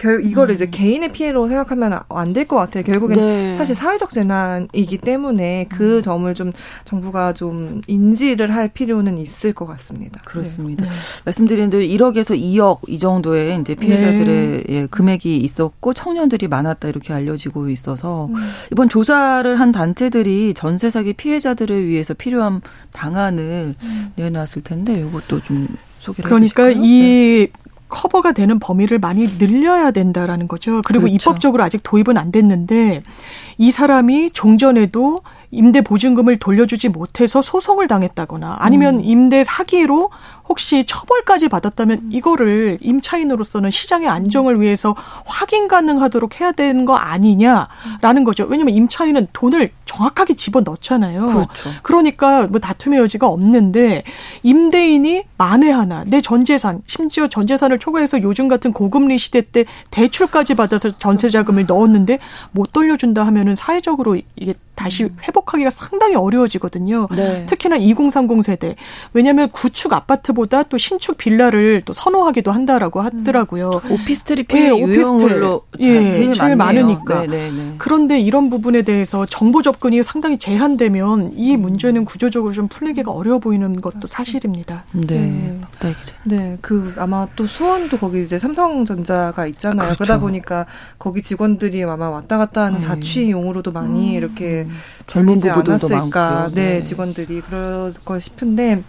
[0.00, 0.56] 결 이거를 음.
[0.56, 2.82] 이제 개인의 피해로 생각하면 안 될 것 같아요.
[2.84, 3.54] 결국엔 네.
[3.54, 6.02] 사실 사회적 재난이기 때문에 그 음.
[6.02, 6.52] 점을 좀
[6.86, 10.20] 정부가 좀 인지를 할 필요는 있을 것 같습니다.
[10.24, 10.86] 그렇습니다.
[10.86, 10.90] 네.
[11.26, 14.64] 말씀드린 대로 1억에서 2억 이 정도의 이제 피해자들의 네.
[14.68, 18.34] 예, 금액이 있었고 청년들이 많았다 이렇게 알려지고 있어서 음.
[18.72, 22.62] 이번 조사를 한 단체들이 전세 사기 피해자들을 위해서 필요한
[22.94, 24.12] 방안을 음.
[24.16, 26.84] 내놨을 텐데 이것도 좀 소개를 그러니까 해주실까요?
[26.86, 27.59] 이 네.
[27.90, 30.82] 커버가 되는 범위를 많이 늘려야 된다라는 거죠.
[30.82, 31.14] 그리고 그렇죠.
[31.14, 33.02] 입법적으로 아직 도입은 안 됐는데
[33.58, 39.00] 이 사람이 종전에도 임대 보증금을 돌려주지 못해서 소송을 당했다거나 아니면 음.
[39.02, 40.10] 임대 사기로
[40.50, 42.10] 혹시 처벌까지 받았다면 음.
[42.12, 48.46] 이거를 임차인으로서는 시장의 안정을 위해서 확인 가능하도록 해야 되는 거 아니냐라는 거죠.
[48.48, 51.22] 왜냐하면 임차인은 돈을 정확하게 집어 넣잖아요.
[51.26, 51.70] 그렇죠.
[51.84, 54.02] 그러니까 뭐 다툼의 여지가 없는데
[54.42, 59.64] 임대인이 만에 하나 내 전 재산 심지어 전 재산을 초과해서 요즘 같은 고금리 시대 때
[59.90, 62.18] 대출까지 받아서 전세 자금을 넣었는데
[62.50, 65.16] 못 돌려준다 하면은 사회적으로 이게 다시 음.
[65.22, 67.08] 회복하기가 상당히 어려워지거든요.
[67.14, 67.46] 네.
[67.46, 68.76] 특히나 2030 세대.
[69.12, 73.82] 왜냐하면 구축 아파트 보다 또 신축 빌라를 또 선호하기도 한다라고 하더라고요.
[73.84, 73.92] 음.
[73.92, 77.26] 오피스텔이 네, 오피스텔로 예, 제일, 제일 많으니까.
[77.26, 77.50] 네네네.
[77.50, 77.74] 네, 네.
[77.76, 81.60] 그런데 이런 부분에 대해서 정보 접근이 상당히 제한되면 이 음.
[81.60, 84.84] 문제는 구조적으로 좀 풀리기가 어려워 보이는 것도 사실입니다.
[84.92, 85.58] 네.
[85.82, 85.94] 네.
[86.24, 86.56] 네.
[86.62, 89.88] 그 아마 또 수원도 거기 이제 삼성전자가 있잖아요.
[89.88, 89.98] 그렇죠.
[89.98, 90.64] 그러다 보니까
[90.98, 92.86] 거기 직원들이 아마 왔다 갔다 하는 네.
[92.86, 94.14] 자취용으로도 많이 음.
[94.16, 94.66] 이렇게
[95.06, 98.82] 젊은 부부들도 많고 네, 네, 직원들이 그럴 걸 싶은데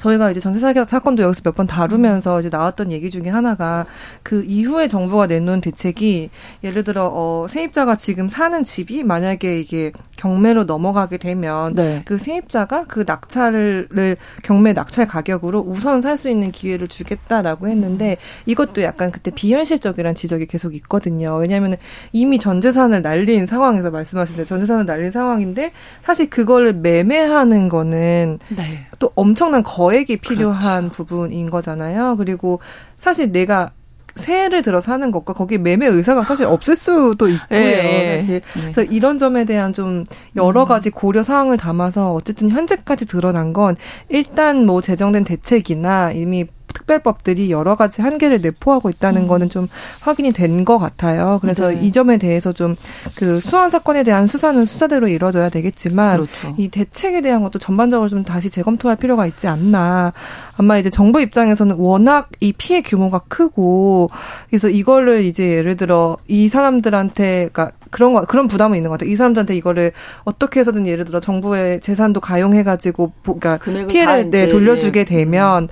[0.00, 3.84] 저희가 이제 전세 사기 사건도 여기서 몇 번 다루면서 이제 나왔던 얘기 중에 하나가
[4.22, 6.30] 그 이후에 정부가 내놓은 대책이
[6.62, 12.02] 예를 들어 어 세입자가 지금 사는 집이 만약에 이게 경매로 넘어가게 되면 네.
[12.04, 18.82] 그 세입자가 그 낙찰을 경매 낙찰 가격으로 우선 살 수 있는 기회를 주겠다라고 했는데 이것도
[18.82, 21.36] 약간 그때 비현실적이라는 지적이 계속 있거든요.
[21.36, 21.76] 왜냐하면
[22.12, 25.70] 이미 전 재산을 날린 상황에서 말씀하신 대전 재산을 날린 상황인데
[26.02, 28.86] 사실 그거를 매매하는 거는 네.
[28.98, 31.04] 또 엄청난 거 거액이 필요한 그렇죠.
[31.04, 32.16] 부분인 거잖아요.
[32.18, 32.60] 그리고
[32.98, 33.70] 사실 내가
[34.16, 37.58] 새해를 들어서 하는 것과 거기 매매 의사가 사실 없을 수도 있고요.
[37.58, 38.18] 네.
[38.18, 38.40] 사실.
[38.40, 38.60] 네.
[38.60, 40.04] 그래서 이런 점에 대한 좀
[40.36, 40.68] 여러 음.
[40.68, 43.76] 가지 고려 사항을 담아서 어쨌든 현재까지 드러난 건
[44.08, 46.46] 일단 뭐 제정된 대책이나 이미
[46.78, 49.28] 특별법들이 여러 가지 한계를 내포하고 있다는 음.
[49.28, 49.68] 거는 좀
[50.00, 51.38] 확인이 된 것 같아요.
[51.40, 51.80] 그래서 네.
[51.82, 52.76] 이 점에 대해서 좀
[53.14, 56.54] 그 수원 사건에 대한 수사는 수사대로 이루어져야 되겠지만 그렇죠.
[56.58, 60.12] 이 대책에 대한 것도 전반적으로 좀 다시 재검토할 필요가 있지 않나.
[60.56, 64.10] 아마 이제 정부 입장에서는 워낙 이 피해 규모가 크고
[64.48, 69.10] 그래서 이거를 이제 예를 들어 이 사람들한테 그러니까 그런 거 그런 부담은 있는 것 같아요.
[69.12, 69.92] 이 사람들한테 이거를
[70.24, 75.68] 어떻게 해서든 예를 들어 정부의 재산도 가용해가지고 그러니까 피해를 네, 돌려주게 되면 음.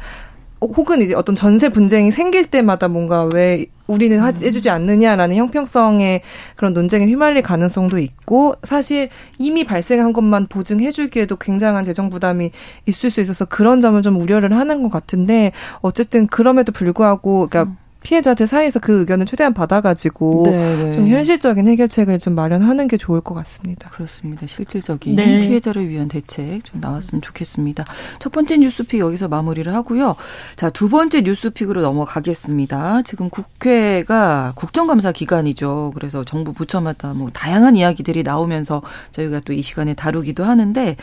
[0.61, 4.25] 혹은 이제 어떤 전세 분쟁이 생길 때마다 뭔가 왜 우리는 음.
[4.25, 6.23] 해주지 않느냐라는 형평성의
[6.57, 12.51] 그런 논쟁에 휘말릴 가능성도 있고 사실 이미 발생한 것만 보증해주기에도 굉장한 재정 부담이
[12.87, 17.86] 있을 수 있어서 그런 점을 좀 우려를 하는 것 같은데 어쨌든 그럼에도 불구하고 그러니까 음.
[18.07, 20.85] 피해자들 사이에서 그 의견을 최대한 받아가지고 네네.
[20.85, 20.93] 네.
[20.93, 23.91] 좀 현실적인 해결책을 좀 마련하는 게 좋을 것 같습니다.
[23.91, 24.47] 그렇습니다.
[24.47, 25.49] 실질적인 네.
[25.49, 27.85] 피해자를 위한 대책 좀 나왔으면 좋겠습니다.
[28.21, 30.15] 첫 번째 뉴스픽 여기서 마무리를 하고요.
[30.55, 33.03] 자, 두 번째 뉴스픽으로 넘어가겠습니다.
[33.03, 35.91] 지금 국회가 국정감사 기간이죠.
[35.97, 40.97] 그래서 정부 부처마다 뭐 다양한 이야기들이 나오면서 저희가 또 이 시간에 다루기도 하는데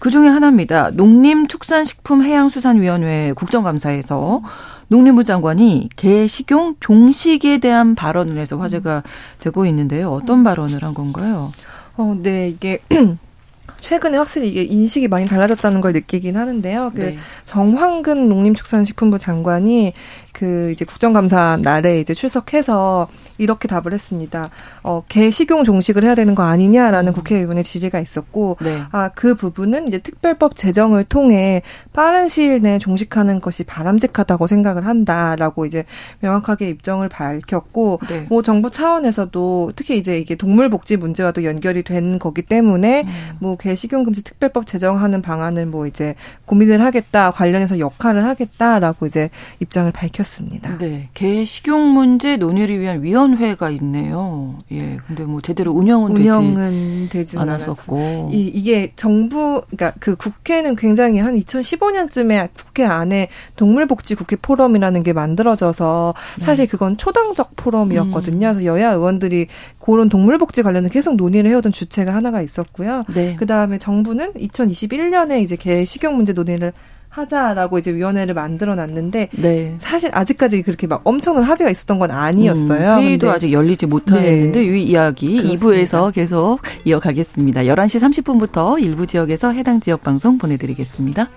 [0.00, 0.90] 그 중에 하나입니다.
[0.90, 4.42] 농림축산식품해양수산위원회 국정감사에서
[4.88, 9.02] 농림부 장관이 개 식용 종식에 대한 발언을 해서 화제가
[9.40, 10.10] 되고 있는데요.
[10.10, 11.52] 어떤 발언을 한 건가요?
[11.96, 12.78] 어, 네, 이게
[13.80, 16.92] 최근에 확실히 이게 인식이 많이 달라졌다는 걸 느끼긴 하는데요.
[16.94, 17.18] 그 네.
[17.46, 19.92] 정황근 농림축산식품부 장관이
[20.32, 24.48] 그 이제 국정감사 날에 이제 출석해서 이렇게 답을 했습니다.
[24.82, 27.14] 어, 개 식용 종식을 해야 되는 거 아니냐라는 음.
[27.14, 28.82] 국회의원의 질의가 있었고, 네.
[28.90, 35.66] 아, 그 부분은 이제 특별법 제정을 통해 빠른 시일 내에 종식하는 것이 바람직하다고 생각을 한다라고
[35.66, 35.84] 이제
[36.20, 38.26] 명확하게 입장을 밝혔고, 네.
[38.28, 43.36] 뭐 정부 차원에서도 특히 이제 이게 동물 복지 문제와도 연결이 된 거기 때문에 음.
[43.38, 46.14] 뭐개 식용 금지 특별법 제정하는 방안을 뭐 이제
[46.46, 49.28] 고민을 하겠다 관련해서 역할을 하겠다라고 이제
[49.60, 50.21] 입장을 밝혔.
[50.22, 50.78] 밝혔습니다.
[50.78, 54.56] 네, 개 식용 문제 논의를 위한 위원회가 있네요.
[54.70, 61.18] 예, 근데 뭐 제대로 운영은, 운영은 되지 않았었고 이, 이게 정부, 그러니까 그 국회는 굉장히
[61.18, 66.44] 한 2015년쯤에 국회 안에 동물복지 국회 포럼이라는 게 만들어져서 네.
[66.44, 68.46] 사실 그건 초당적 포럼이었거든요.
[68.46, 68.52] 음.
[68.52, 69.48] 그래서 여야 의원들이
[69.80, 73.04] 그런 동물복지 관련해 계속 논의를 해오던 주체가 하나가 있었고요.
[73.12, 73.36] 네.
[73.36, 76.72] 그 다음에 정부는 2021년에 이제 개 식용 문제 논의를
[77.12, 79.76] 하자라고 이제 위원회를 만들어 놨는데 네.
[79.78, 82.94] 사실 아직까지 그렇게 막 엄청난 합의가 있었던 건 아니었어요.
[82.94, 84.78] 음, 회의도 아직 열리지 못했는데 네.
[84.78, 85.66] 이 이야기 그렇습니다.
[85.66, 87.62] 2부에서 계속 이어가겠습니다.
[87.62, 91.28] 11시 30분부터 일부 지역에서 해당 지역 방송 보내드리겠습니다.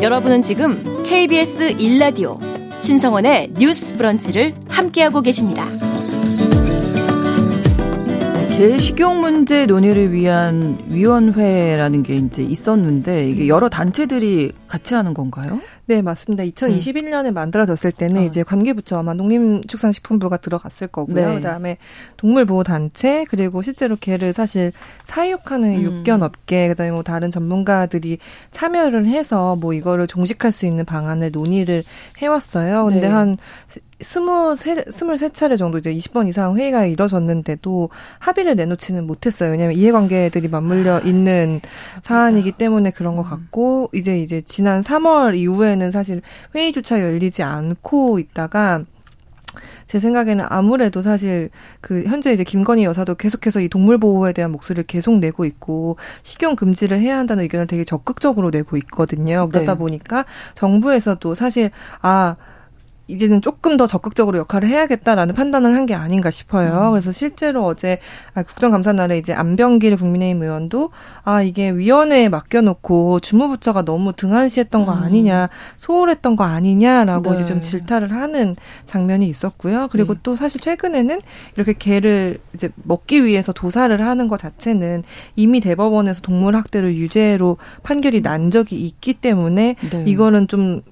[0.00, 2.38] 여러분은 지금 KBS 1라디오
[2.80, 5.85] 신성원의 뉴스 브런치를 함께하고 계십니다.
[8.56, 15.60] 개식용 문제 논의를 위한 위원회라는 게 이제 있었는데 이게 여러 단체들이 같이 하는 건가요?
[15.84, 16.42] 네, 맞습니다.
[16.44, 17.34] 2021년에 음.
[17.34, 18.24] 만들어졌을 때는 어.
[18.24, 21.28] 이제 관계부처 아마 농림축산식품부가 들어갔을 거고요.
[21.28, 21.34] 네.
[21.34, 21.76] 그다음에
[22.16, 24.72] 동물보호단체 그리고 실제로 개를 사실
[25.04, 25.82] 사육하는 음.
[25.82, 28.18] 육견업계 그다음에 뭐 다른 전문가들이
[28.52, 31.84] 참여를 해서 뭐 이거를 종식할 수 있는 방안을 논의를
[32.18, 32.86] 해왔어요.
[32.86, 33.12] 근데 네.
[33.12, 33.36] 한
[34.00, 39.50] 스무 세, 스물세 차례 정도 이제 20번 이상 회의가 이뤄졌는데도 합의를 내놓지는 못했어요.
[39.50, 41.60] 왜냐하면 이해관계들이 맞물려 있는
[42.02, 46.20] 사안이기 때문에 그런 것 같고 이제 이제 지난 3월 이후에는 사실
[46.54, 48.84] 회의조차 열리지 않고 있다가
[49.86, 51.48] 제 생각에는 아무래도 사실
[51.80, 56.56] 그 현재 이제 김건희 여사도 계속해서 이 동물 보호에 대한 목소리를 계속 내고 있고 식용
[56.56, 59.48] 금지를 해야 한다는 의견을 되게 적극적으로 내고 있거든요.
[59.48, 59.78] 그러다 네.
[59.78, 61.70] 보니까 정부에서도 사실
[62.02, 62.36] 아
[63.08, 66.88] 이제는 조금 더 적극적으로 역할을 해야겠다라는 판단을 한 게 아닌가 싶어요.
[66.88, 66.90] 음.
[66.90, 67.98] 그래서 실제로 어제
[68.34, 70.90] 아, 국정감사날에 이제 안병길 국민의힘 의원도
[71.22, 75.02] 아 이게 위원회에 맡겨놓고 주무부처가 너무 등한시했던 거 음.
[75.04, 77.36] 아니냐, 소홀했던 거 아니냐라고 네.
[77.36, 79.86] 이제 좀 질타를 하는 장면이 있었고요.
[79.92, 80.20] 그리고 네.
[80.24, 81.20] 또 사실 최근에는
[81.54, 85.04] 이렇게 개를 이제 먹기 위해서 도살을 하는 것 자체는
[85.36, 90.04] 이미 대법원에서 동물 학대를 유죄로 판결이 난 적이 있기 때문에 네.
[90.04, 90.82] 이거는 좀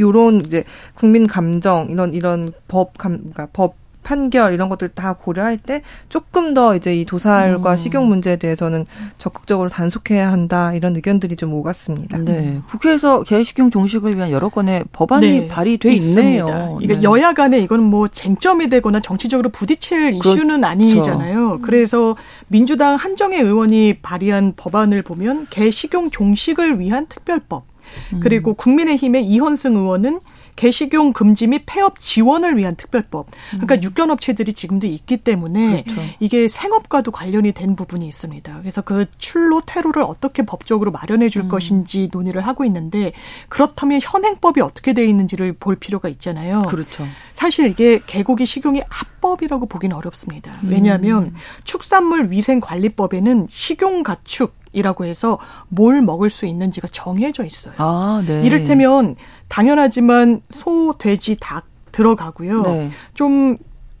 [0.00, 3.74] 요런 이제 국민 감정 이런 이런 법 감, 그러니까 법
[4.06, 7.76] 판결 이런 것들 다 고려할 때 조금 더 이제 이 도살과 음.
[7.76, 8.86] 식용 문제에 대해서는
[9.18, 12.18] 적극적으로 단속해야 한다 이런 의견들이 좀 오갔습니다.
[12.18, 12.60] 네.
[12.70, 15.48] 국회에서 개식용 종식을 위한 여러 건의 법안이 네.
[15.48, 16.78] 발의돼 있네요.
[16.80, 17.02] 이게 네.
[17.02, 20.34] 여야 간에 이건 뭐 쟁점이 되거나 정치적으로 부딪힐 그렇죠.
[20.34, 21.58] 이슈는 아니잖아요.
[21.62, 27.64] 그래서 민주당 한정혜 의원이 발의한 법안을 보면 개식용 종식을 위한 특별법
[28.12, 28.20] 음.
[28.20, 30.20] 그리고 국민의힘의 이현승 의원은
[30.56, 33.28] 개식용 금지 및 폐업 지원을 위한 특별법.
[33.50, 33.82] 그러니까 음.
[33.82, 36.00] 육견 업체들이 지금도 있기 때문에 그렇죠.
[36.18, 38.58] 이게 생업과도 관련이 된 부분이 있습니다.
[38.60, 41.48] 그래서 그 출로 퇴로를 어떻게 법적으로 마련해 줄 음.
[41.48, 43.12] 것인지 논의를 하고 있는데
[43.48, 46.62] 그렇다면 현행법이 어떻게 돼 있는지를 볼 필요가 있잖아요.
[46.62, 47.06] 그렇죠.
[47.34, 50.52] 사실 이게 개고기 식용이 합법이라고 보기는 어렵습니다.
[50.66, 51.34] 왜냐하면 음.
[51.64, 57.74] 축산물 위생 관리법에는 식용 가축 이라고 해서 뭘 먹을 수 있는지가 정해져 있어요.
[57.78, 58.42] 아, 네.
[58.42, 59.16] 이를테면
[59.48, 62.62] 당연하지만 소, 돼지, 닭 들어가고요.
[62.62, 62.90] 네.
[63.14, 63.56] 좀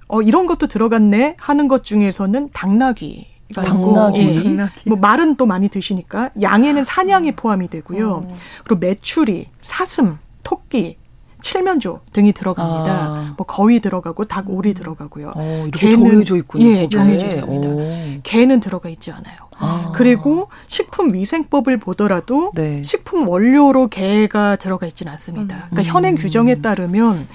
[0.06, 3.26] 어, 이런 것도 들어갔네 하는 것 중에서는 당나귀.
[3.54, 4.18] 당나귀.
[4.20, 4.42] 예.
[4.42, 4.88] 당나귀.
[4.90, 8.22] 뭐 말은 또 많이 드시니까 양에는 사냥이 포함이 되고요.
[8.26, 8.34] 어.
[8.64, 10.98] 그리고 메추리, 사슴, 토끼,
[11.40, 12.92] 칠면조 등이 들어갑니다.
[12.92, 13.34] 아.
[13.36, 15.32] 뭐 거위 들어가고 닭 오리 들어가고요.
[15.34, 16.66] 어, 개는 정해져 있군요.
[16.66, 17.68] 예, 정해져 있습니다.
[17.68, 18.20] 오.
[18.22, 19.45] 개는 들어가 있지 않아요.
[19.58, 19.92] 아.
[19.94, 22.82] 그리고 식품위생법을 보더라도 네.
[22.82, 25.66] 식품 원료로 개가 들어가 있지는 않습니다.
[25.70, 25.94] 그러니까 음.
[25.94, 27.26] 현행 규정에 따르면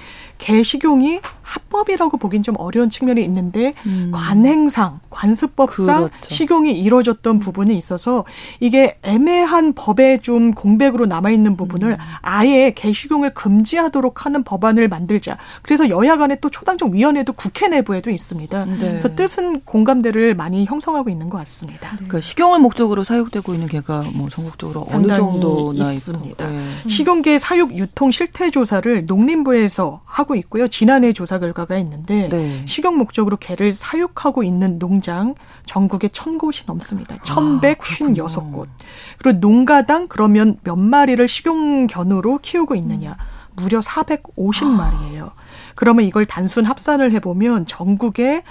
[0.42, 4.10] 개 식용이 합법이라고 보긴 좀 어려운 측면이 있는데 음.
[4.12, 6.34] 관행상 관습법상 그렇죠.
[6.34, 8.24] 식용이 이루어졌던 부분이 있어서
[8.58, 11.96] 이게 애매한 법에 좀 공백으로 남아 있는 부분을 음.
[12.22, 15.38] 아예 개 식용을 금지하도록 하는 법안을 만들자.
[15.62, 18.64] 그래서 여야 간에 또 초당적 위원회도 국회 내부에도 있습니다.
[18.64, 18.78] 네.
[18.78, 21.90] 그래서 뜻은 공감대를 많이 형성하고 있는 것 같습니다.
[21.90, 21.96] 네.
[21.98, 26.48] 그러니까 식용을 목적으로 사육되고 있는 개가 뭐 전국적으로 어느 정도나 있습니다.
[26.48, 26.64] 네.
[26.88, 30.68] 식용계 사육 유통 실태 조사를 농림부에서 하고 있고요.
[30.68, 32.62] 지난해 조사 결과가 있는데 네.
[32.66, 35.34] 식용 목적으로 개를 사육하고 있는 농장
[35.66, 37.18] 전국에 천 곳이 넘습니다.
[37.22, 38.68] 천백쉰 여섯 곳
[39.18, 43.16] 그리고 농가당 그러면 몇 마리를 식용견으로 키우고 있느냐?
[43.54, 45.32] 무려 450마리예요.
[45.74, 48.42] 그러면 이걸 단순 합산을 해보면 전국에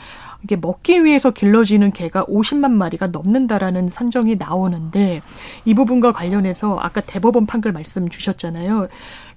[0.44, 5.22] 이게 먹기 위해서 길러지는 개가 50만 마리가 넘는다라는 산정이 나오는데
[5.66, 8.88] 이 부분과 관련해서 아까 대법원 판결 말씀 주셨잖아요.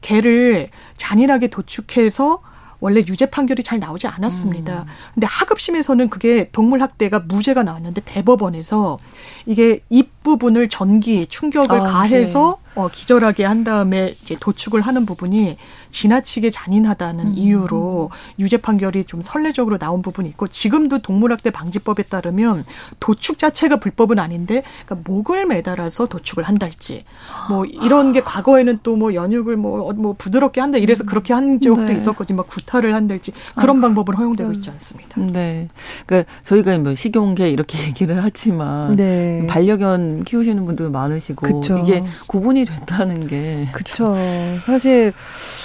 [0.05, 2.43] 개를 잔인하게 도축해서
[2.79, 4.83] 원래 유죄 판결이 잘 나오지 않았습니다.
[4.83, 4.87] 음.
[5.15, 8.99] 근데 하급심에서는 그게 동물 학대가 무죄가 나왔는데 대법원에서
[9.47, 12.65] 이게 입 앞부분을 전기 충격을 아, 가해서 네.
[12.81, 15.57] 어, 기절하게 한 다음에 이제 도축을 하는 부분이
[15.91, 17.33] 지나치게 잔인하다는 음.
[17.33, 18.11] 이유로
[18.41, 22.65] 유죄 판결이 좀 선례적으로 나온 부분이 있고 지금도 동물학대 방지법에 따르면
[22.99, 27.03] 도축 자체가 불법은 아닌데 그러니까 목을 매달아서 도축을 한달지
[27.49, 31.07] 뭐 이런 게 과거에는 또 뭐 연육을 뭐, 뭐 부드럽게 한다 이래서 음.
[31.07, 31.95] 그렇게 한 적도 네.
[31.95, 32.37] 있었거든요.
[32.37, 34.57] 막 구타를 한달지 그런 아, 방법은 허용되고 네.
[34.57, 35.21] 있지 않습니다.
[35.21, 35.67] 네.
[36.07, 39.47] 그러니까 저희가 뭐 식용계 이렇게 얘기를 하지만 네.
[39.49, 41.79] 반려견 키우시는 분들 많으시고 그쵸.
[41.79, 44.15] 이게 구분이 된다는 게 그렇죠.
[44.61, 45.13] 사실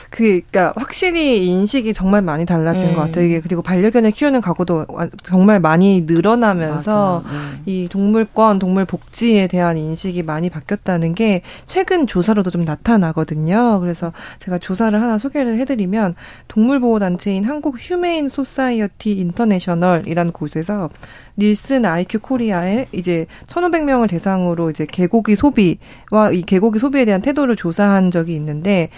[0.09, 2.93] 그 그러니까 확실히 인식이 정말 많이 달라진 네.
[2.93, 3.25] 것 같아요.
[3.25, 4.85] 이게 그리고 반려견을 키우는 가구도
[5.23, 7.61] 정말 많이 늘어나면서 네.
[7.65, 13.79] 이 동물권, 동물 복지에 대한 인식이 많이 바뀌었다는 게 최근 조사로도 좀 나타나거든요.
[13.81, 16.15] 그래서 제가 조사를 하나 소개를 해드리면
[16.47, 20.89] 동물보호 단체인 한국 Humane Society International이라는 곳에서
[21.39, 28.35] NielsenIQ 코리아에 이제 1,500명을 대상으로 이제 개고기 소비와 이 개고기 소비에 대한 태도를 조사한 적이
[28.35, 28.89] 있는데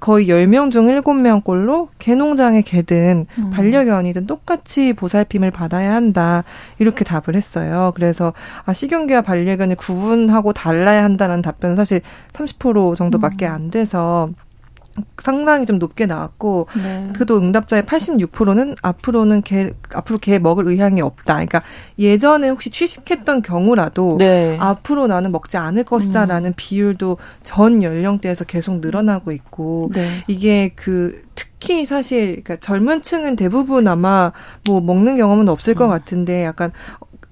[0.00, 3.50] 거의 10명 중 7명꼴로 개농장의 개든 음.
[3.52, 6.44] 반려견이든 똑같이 보살핌을 받아야 한다.
[6.78, 7.92] 이렇게 답을 했어요.
[7.94, 8.34] 그래서
[8.66, 12.02] 아 식용개와 반려견을 구분하고 달라야 한다는 답변은 사실
[12.32, 13.52] 30% 정도밖에 음.
[13.52, 14.28] 안 돼서
[15.20, 17.08] 상당히 좀 높게 나왔고 네.
[17.14, 21.34] 그도 응답자의 86%는 앞으로는 개 앞으로 개 먹을 의향이 없다.
[21.34, 21.62] 그러니까
[21.98, 24.56] 예전에 혹시 취식했던 경우라도 네.
[24.60, 26.54] 앞으로 나는 먹지 않을 것이다라는 음.
[26.56, 30.22] 비율도 전 연령대에서 계속 늘어나고 있고 네.
[30.28, 34.32] 이게 그 특히 사실 그러니까 젊은 층은 대부분 아마
[34.66, 35.76] 뭐 먹는 경험은 없을 음.
[35.76, 36.72] 것 같은데 약간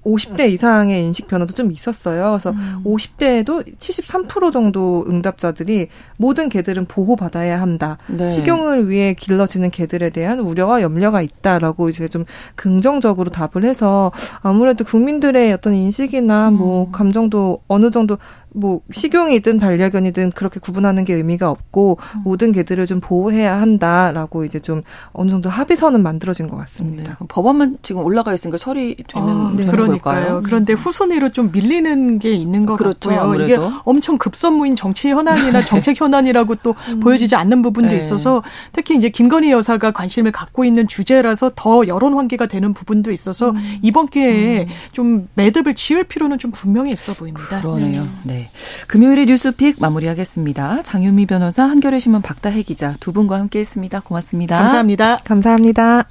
[0.05, 2.31] 50대 이상의 인식 변화도 좀 있었어요.
[2.31, 2.83] 그래서 음.
[2.85, 5.87] 50대에도 73% 정도 응답자들이
[6.17, 7.97] 모든 개들은 보호받아야 한다.
[8.07, 8.27] 네.
[8.27, 14.11] 식용을 위해 길러지는 개들에 대한 우려와 염려가 있다라고 이제 좀 긍정적으로 답을 해서
[14.41, 16.91] 아무래도 국민들의 어떤 인식이나 뭐 음.
[16.91, 18.17] 감정도 어느 정도
[18.53, 22.21] 뭐 식용이든 반려견이든 그렇게 구분하는 게 의미가 없고 음.
[22.23, 27.17] 모든 개들을 좀 보호해야 한다라고 이제 좀 어느 정도 합의서는 만들어진 것 같습니다.
[27.19, 27.25] 네.
[27.27, 29.65] 법안만 지금 올라가 있으니까 처리되는 아, 네.
[29.65, 30.37] 그러니까요.
[30.37, 30.43] 음.
[30.43, 33.19] 그런데 후순위로 좀 밀리는 게 있는 것 그렇죠, 같고요.
[33.21, 33.45] 아무래도.
[33.45, 36.99] 이게 엄청 급선무인 정치 현안이나 정책 현안이라고 또 음.
[36.99, 37.97] 보여지지 않는 부분도 네.
[37.97, 43.49] 있어서 특히 이제 김건희 여사가 관심을 갖고 있는 주제라서 더 여론 환기가 되는 부분도 있어서
[43.49, 43.79] 음.
[43.81, 44.67] 이번 기회에 음.
[44.91, 47.61] 좀 매듭을 지을 필요는 좀 분명히 있어 보입니다.
[47.61, 48.07] 그러네요.
[48.23, 48.42] 네.
[48.87, 50.83] 금요일의 뉴스픽 마무리하겠습니다.
[50.83, 54.01] 장유미 변호사, 한겨레 신문 박다혜 기자 두 분과 함께했습니다.
[54.01, 54.57] 고맙습니다.
[54.57, 55.17] 감사합니다.
[55.23, 56.05] 감사합니다.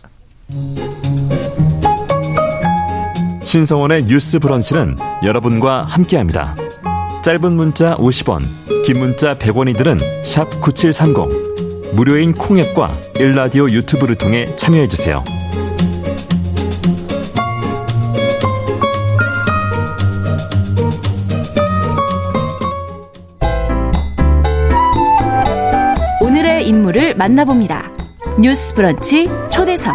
[3.44, 6.56] 신성원의 뉴스 브런치는 여러분과 함께합니다.
[7.22, 8.40] 짧은 문자 50원,
[8.84, 11.94] 긴 문자 100원이들은 9730.
[11.94, 15.22] 무료인 콩앱과 일라디오 유튜브를 통해 참여해 주세요.
[26.72, 27.92] 인물을 만나봅니다.
[28.40, 29.94] 뉴스 브런치 초대석.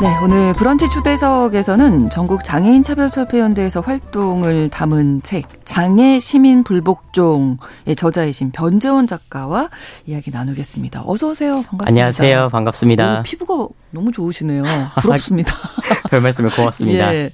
[0.00, 7.56] 네, 오늘 브런치 초대석에서는 전국 장애인 차별 철폐 연대에서 활동을 담은 책 장애 시민 불복종의
[7.96, 9.70] 저자이신 변재원 작가와
[10.04, 11.02] 이야기 나누겠습니다.
[11.06, 11.62] 어서 오세요.
[11.62, 11.86] 반갑습니다.
[11.88, 12.48] 안녕하세요.
[12.50, 13.22] 반갑습니다.
[13.22, 14.64] 피부가 너무 좋으시네요.
[15.00, 15.54] 부럽습니다.
[16.10, 17.12] 별 말씀을 고맙습니다.
[17.16, 17.30] 예.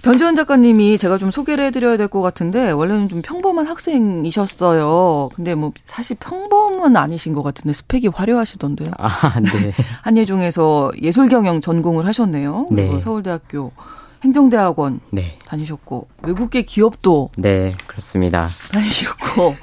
[0.00, 5.30] 변지원 작가님이 제가 좀 소개를 해드려야 될 것 같은데 원래는 좀 평범한 학생이셨어요.
[5.34, 8.90] 근데 뭐 사실 평범은 아니신 것 같은데 스펙이 화려하시던데요.
[8.98, 9.72] 아, 네.
[10.02, 12.66] 한예종에서 예술경영 전공을 하셨네요.
[12.70, 12.86] 네.
[12.86, 13.72] 그리고 서울대학교
[14.24, 15.36] 행정대학원 네.
[15.46, 18.48] 다니셨고 외국계 기업도 네 그렇습니다.
[18.72, 19.56] 다니셨고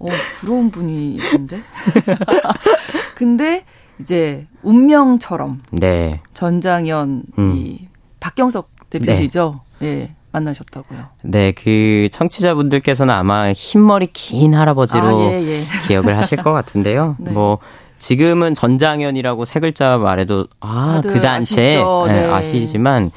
[0.00, 0.08] 어
[0.40, 1.60] 부러운 분이신데.
[3.14, 3.64] 근데
[4.00, 6.20] 이제 운명처럼 네.
[6.32, 7.54] 전장현 음.
[7.56, 7.88] 이
[8.20, 9.60] 박경석 대표이죠.
[9.80, 9.86] 네.
[9.86, 10.14] 예.
[10.32, 11.06] 만나셨다고요.
[11.22, 15.60] 네, 그 청취자분들께서는 아마 흰머리 긴 할아버지로 아, 예, 예.
[15.88, 17.16] 기억을 하실 것 같은데요.
[17.20, 17.32] 네.
[17.32, 17.58] 뭐
[17.98, 21.82] 지금은 전장현이라고 세 글자 말해도 아 그 단체 네,
[22.12, 22.24] 네.
[22.26, 23.10] 아시지만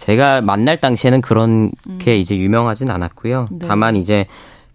[0.00, 2.20] 제가 만날 당시에는 그런 게 음.
[2.20, 3.46] 이제 유명하진 않았고요.
[3.50, 3.68] 네.
[3.68, 4.24] 다만 이제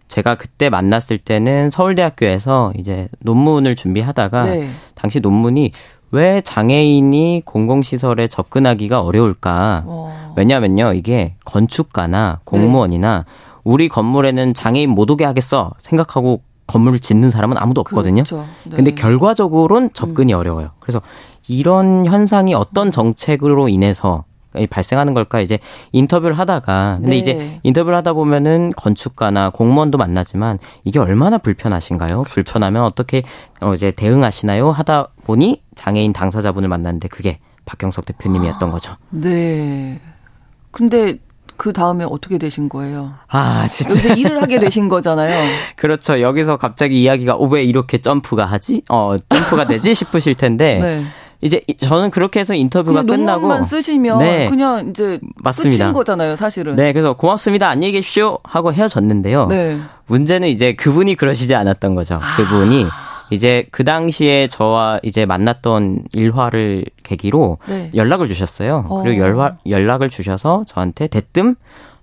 [0.08, 4.70] 제가 그때 만났을 때는 서울대학교에서 이제 논문을 준비하다가 네.
[4.94, 5.72] 당시 논문이
[6.12, 9.84] 왜 장애인이 공공시설에 접근하기가 어려울까?
[9.88, 10.34] 어.
[10.38, 13.24] 왜냐면요, 이게 건축가나 공무원이나 네.
[13.64, 18.24] 우리 건물에는 장애인 못 오게 하겠어 생각하고 건물을 짓는 사람은 아무도 없거든요.
[18.24, 18.46] 그렇죠.
[18.66, 18.76] 네.
[18.76, 20.38] 근데 결과적으로는 접근이 음.
[20.38, 20.70] 어려워요.
[20.80, 21.02] 그래서
[21.48, 24.24] 이런 현상이 어떤 정책으로 인해서
[24.70, 25.60] 발생하는 걸까 이제
[25.92, 27.18] 인터뷰를 하다가 근데 네.
[27.18, 32.24] 이제 인터뷰를 하다 보면은 건축가나 공무원도 만나지만 이게 얼마나 불편하신가요?
[32.24, 32.34] 그렇죠.
[32.34, 33.24] 불편하면 어떻게
[33.62, 34.72] 어 이제 대응하시나요?
[34.72, 38.96] 하다 보니 장애인 당사자분을 만났는데 그게 박경석 대표님이었던 거죠.
[39.10, 40.00] 네.
[40.72, 41.18] 근데
[41.58, 43.14] 그 다음에 어떻게 되신 거예요?
[43.28, 43.92] 아, 진짜.
[43.92, 45.50] 여기서 일을 하게 되신 거잖아요.
[45.78, 46.22] 그렇죠.
[46.22, 48.82] 여기서 갑자기 이야기가 어, 왜 이렇게 점프가 하지?
[48.90, 49.94] 어, 점프가 되지?
[49.96, 50.80] 싶으실 텐데.
[50.82, 51.06] 네.
[51.42, 54.50] 이제 저는 그렇게 해서 인터뷰가 끝나고 논문만 쓰시면 네.
[54.50, 55.86] 그냥 이제 맞습니다.
[55.86, 56.76] 끝인 거잖아요, 사실은.
[56.76, 57.70] 네, 그래서 고맙습니다.
[57.70, 59.48] 안녕히 계십시오 하고 헤어졌는데요.
[59.48, 59.80] 네.
[60.08, 62.16] 문제는 이제 그분이 그러시지 않았던 거죠.
[62.16, 62.36] 아.
[62.38, 62.86] 그분이
[63.32, 67.92] 이제 그 당시에 저와 이제 만났던 일화를 계기로 네.
[67.96, 68.86] 연락을 주셨어요.
[68.88, 69.04] 어.
[69.04, 71.56] 그리고 연락, 연락을 주셔서 저한테 대뜸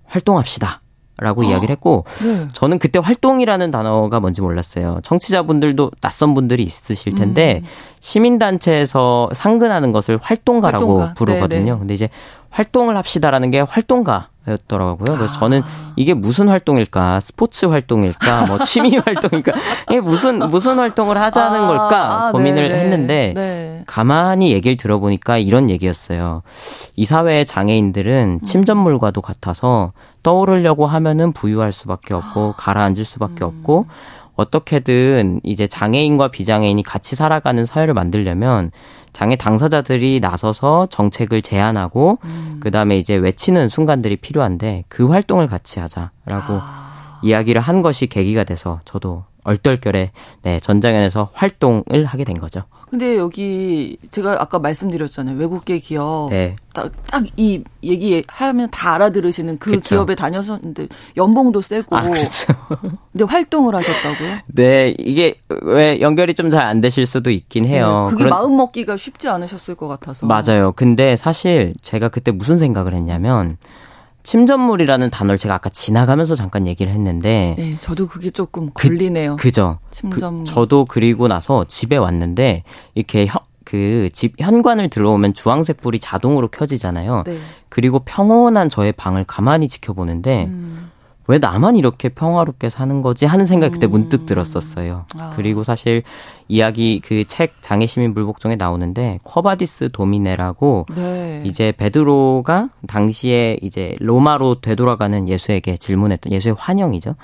[0.07, 0.81] 활동합시다.
[1.19, 1.45] 라고 어.
[1.45, 2.49] 이야기를 했고 네.
[2.53, 5.01] 저는 그때 활동이라는 단어가 뭔지 몰랐어요.
[5.03, 7.69] 청취자분들도 낯선 분들이 있으실 텐데 음.
[8.01, 11.15] 시민단체에서 상근하는 것을 활동가라고 활동가.
[11.15, 11.65] 부르거든요.
[11.65, 11.79] 네네.
[11.79, 12.09] 근데 이제
[12.53, 15.17] 활동을 합시다라는 게 활동가 였더라고요.
[15.17, 15.39] 그래서 아.
[15.39, 15.63] 저는
[15.97, 17.21] 이게 무슨 활동일까?
[17.21, 18.47] 스포츠 활동일까?
[18.47, 19.53] 뭐 취미 활동일까?
[19.89, 22.27] 이게 무슨 무슨 활동을 하자는 아, 걸까?
[22.29, 22.81] 아, 고민을 네네.
[22.81, 23.85] 했는데 네.
[23.87, 26.43] 가만히 얘기를 들어보니까 이런 얘기였어요.
[26.97, 28.45] 이 사회의 장애인들은 음.
[28.45, 29.93] 침전물과도 같아서
[30.23, 33.49] 떠오르려고 하면은 부유할 수밖에 없고 가라앉을 수밖에 음.
[33.49, 33.87] 없고
[34.43, 38.71] 어떻게든 이제 장애인과 비장애인이 같이 살아가는 사회를 만들려면
[39.13, 42.59] 장애 당사자들이 나서서 정책을 제안하고 음.
[42.61, 46.13] 그다음에 이제 외치는 순간들이 필요한데 그 활동을 같이 하자라고
[46.61, 47.21] 아.
[47.23, 50.13] 이야기를 한 것이 계기가 돼서 저도 얼떨결에
[50.43, 52.63] 네, 전장현에서 활동을 하게 된 거죠.
[52.93, 55.39] 근데 여기 제가 아까 말씀드렸잖아요.
[55.39, 56.29] 외국계 기업.
[56.29, 56.55] 네.
[57.11, 59.95] 딱이 얘기하면 다 알아들으시는 그 그쵸.
[59.95, 61.97] 기업에 다녔었는데 연봉도 세고.
[61.97, 62.53] 아, 그렇죠.
[63.13, 64.39] 근데 활동을 하셨다고요?
[64.49, 68.09] 네, 이게 왜 연결이 좀 잘 안 되실 수도 있긴 해요.
[68.09, 68.29] 네, 그게 그런...
[68.39, 70.27] 마음 먹기가 쉽지 않으셨을 것 같아서.
[70.27, 70.73] 맞아요.
[70.73, 73.57] 근데 사실 제가 그때 무슨 생각을 했냐면
[74.23, 79.37] 침전물이라는 단어를 제가 아까 지나가면서 잠깐 얘기를 했는데 네, 저도 그게 조금 걸리네요.
[79.37, 80.45] 그, 죠 침전물.
[80.45, 82.63] 그, 저도 그리고 나서 집에 왔는데
[82.95, 83.29] 이렇게
[83.65, 87.25] 그집 현관을 들어오면 주황색 불이 자동으로 켜지잖아요.
[87.27, 87.39] 네.
[87.69, 90.92] 그리고 평온한 저의 방을 가만히 지켜보는데 음.
[91.33, 94.27] 왜 나만 이렇게 평화롭게 사는 거지 하는 생각이 그때 문득 음.
[94.27, 95.07] 들었었어요.
[95.17, 95.31] 아.
[95.35, 96.03] 그리고 사실
[96.47, 101.43] 이야기 그 책 장애 시민 불복종에 나오는데 Quo vadis Domine라고 네.
[101.47, 107.15] 이제 베드로가 당시에 이제 로마로 되돌아가는 예수에게 질문했던 예수의 환영이죠.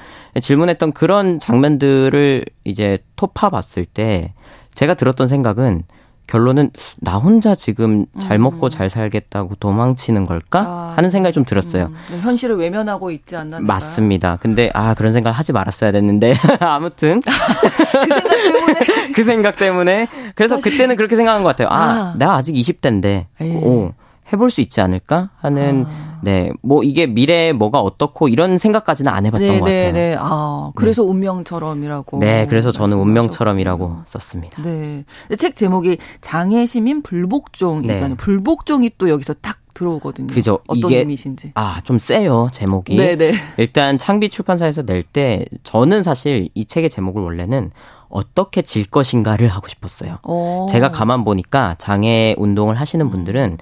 [0.40, 4.32] 질문했던 그런 장면들을 이제 토파 봤을 때
[4.74, 5.82] 제가 들었던 생각은
[6.28, 6.70] 결론은
[7.00, 8.70] 나 혼자 지금 잘 먹고 음.
[8.70, 11.86] 잘 살겠다고 도망치는 걸까 아, 하는 생각이 좀 들었어요.
[11.86, 11.96] 음.
[12.10, 13.60] 네, 현실을 외면하고 있지 않나?
[13.60, 14.36] 맞습니다.
[14.36, 18.76] 근데 아 그런 생각 하지 말았어야 됐는데 아무튼 그 생각 때문에
[19.16, 20.72] 그 생각 때문에 그래서 사실...
[20.72, 21.68] 그때는 그렇게 생각한 것 같아요.
[21.68, 22.14] 아, 아.
[22.16, 23.24] 내가 아직 20대인데
[23.64, 23.92] 오
[24.32, 26.18] 해볼 수 있지 않을까 하는 아.
[26.22, 29.92] 네, 뭐 이게 미래에 뭐가 어떻고 이런 생각까지는 안 해봤던 네, 것 같아요.
[29.92, 31.08] 네, 아, 그래서 네.
[31.08, 32.18] 운명처럼이라고.
[32.18, 34.62] 네, 그래서 저는 운명처럼이라고 썼습니다.
[34.62, 35.04] 네,
[35.38, 38.08] 책 제목이 장애 시민 불복종이잖아요.
[38.08, 38.16] 네.
[38.16, 40.26] 불복종이 또 여기서 딱 들어오거든요.
[40.26, 40.58] 그죠.
[40.66, 41.52] 어떤 이게, 의미신지.
[41.54, 42.96] 아, 좀 세요, 제목이.
[42.96, 43.16] 네네.
[43.16, 43.32] 네.
[43.58, 47.70] 일단 창비 출판사에서 낼 때 저는 사실 이 책의 제목을 원래는
[48.08, 50.18] 어떻게 질 것인가를 하고 싶었어요.
[50.24, 50.66] 오.
[50.68, 53.58] 제가 가만 보니까 장애 운동을 하시는 분들은 음.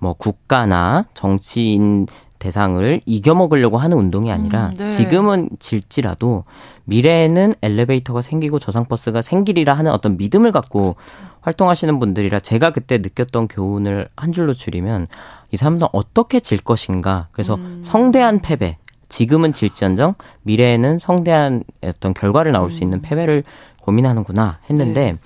[0.00, 2.06] 뭐 국가나 정치인
[2.40, 4.88] 대상을 이겨먹으려고 하는 운동이 아니라 음, 네.
[4.88, 6.44] 지금은 질지라도
[6.84, 10.96] 미래에는 엘리베이터가 생기고 저상버스가 생기리라 하는 어떤 믿음을 갖고
[11.42, 15.06] 활동하시는 분들이라 제가 그때 느꼈던 교훈을 한 줄로 줄이면
[15.52, 17.82] 이 사람들은 어떻게 질 것인가 그래서 음.
[17.84, 18.72] 성대한 패배
[19.10, 23.02] 지금은 질지언정 미래에는 성대한 어떤 결과를 나올 수 있는 음.
[23.02, 23.44] 패배를
[23.82, 25.18] 고민하는구나 했는데 네.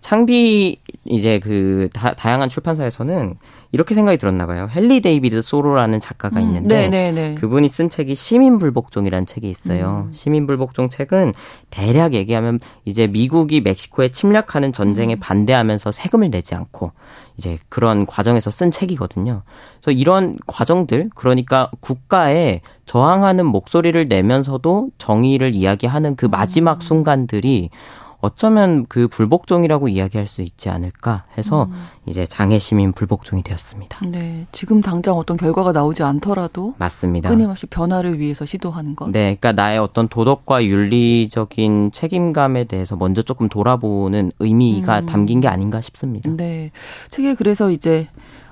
[0.00, 3.36] 창비 이제 그 다, 다양한 출판사에서는
[3.72, 4.68] 이렇게 생각이 들었나 봐요.
[4.74, 7.12] 헨리 데이비드 소로라는 작가가 음, 있는데 네네네.
[7.12, 7.34] 네, 네.
[7.36, 10.06] 그분이 쓴 책이 시민불복종이라는 책이 있어요.
[10.08, 10.12] 음.
[10.12, 11.34] 시민불복종 책은
[11.70, 15.20] 대략 얘기하면 이제 미국이 멕시코에 침략하는 전쟁에 음.
[15.20, 16.92] 반대하면서 세금을 내지 않고
[17.36, 19.42] 이제 그런 과정에서 쓴 책이거든요.
[19.80, 26.80] 그래서 이런 과정들 그러니까 국가에 저항하는 목소리를 내면서도 정의를 이야기하는 그 마지막 음.
[26.80, 27.70] 순간들이
[28.20, 31.74] 어쩌면 그 불복종이라고 이야기할 수 있지 않을까 해서 음.
[32.06, 34.06] 이제 장애 시민 불복종이 되었습니다.
[34.06, 37.30] 네, 지금 당장 어떤 결과가 나오지 않더라도 맞습니다.
[37.30, 39.10] 끊임없이 변화를 위해서 시도하는 것.
[39.10, 45.06] 네, 그러니까 나의 어떤 도덕과 윤리적인 책임감에 대해서 먼저 조금 돌아보는 의미가 음.
[45.06, 46.30] 담긴 게 아닌가 싶습니다.
[46.30, 46.70] 네,
[47.10, 48.08] 책에 그래서 이제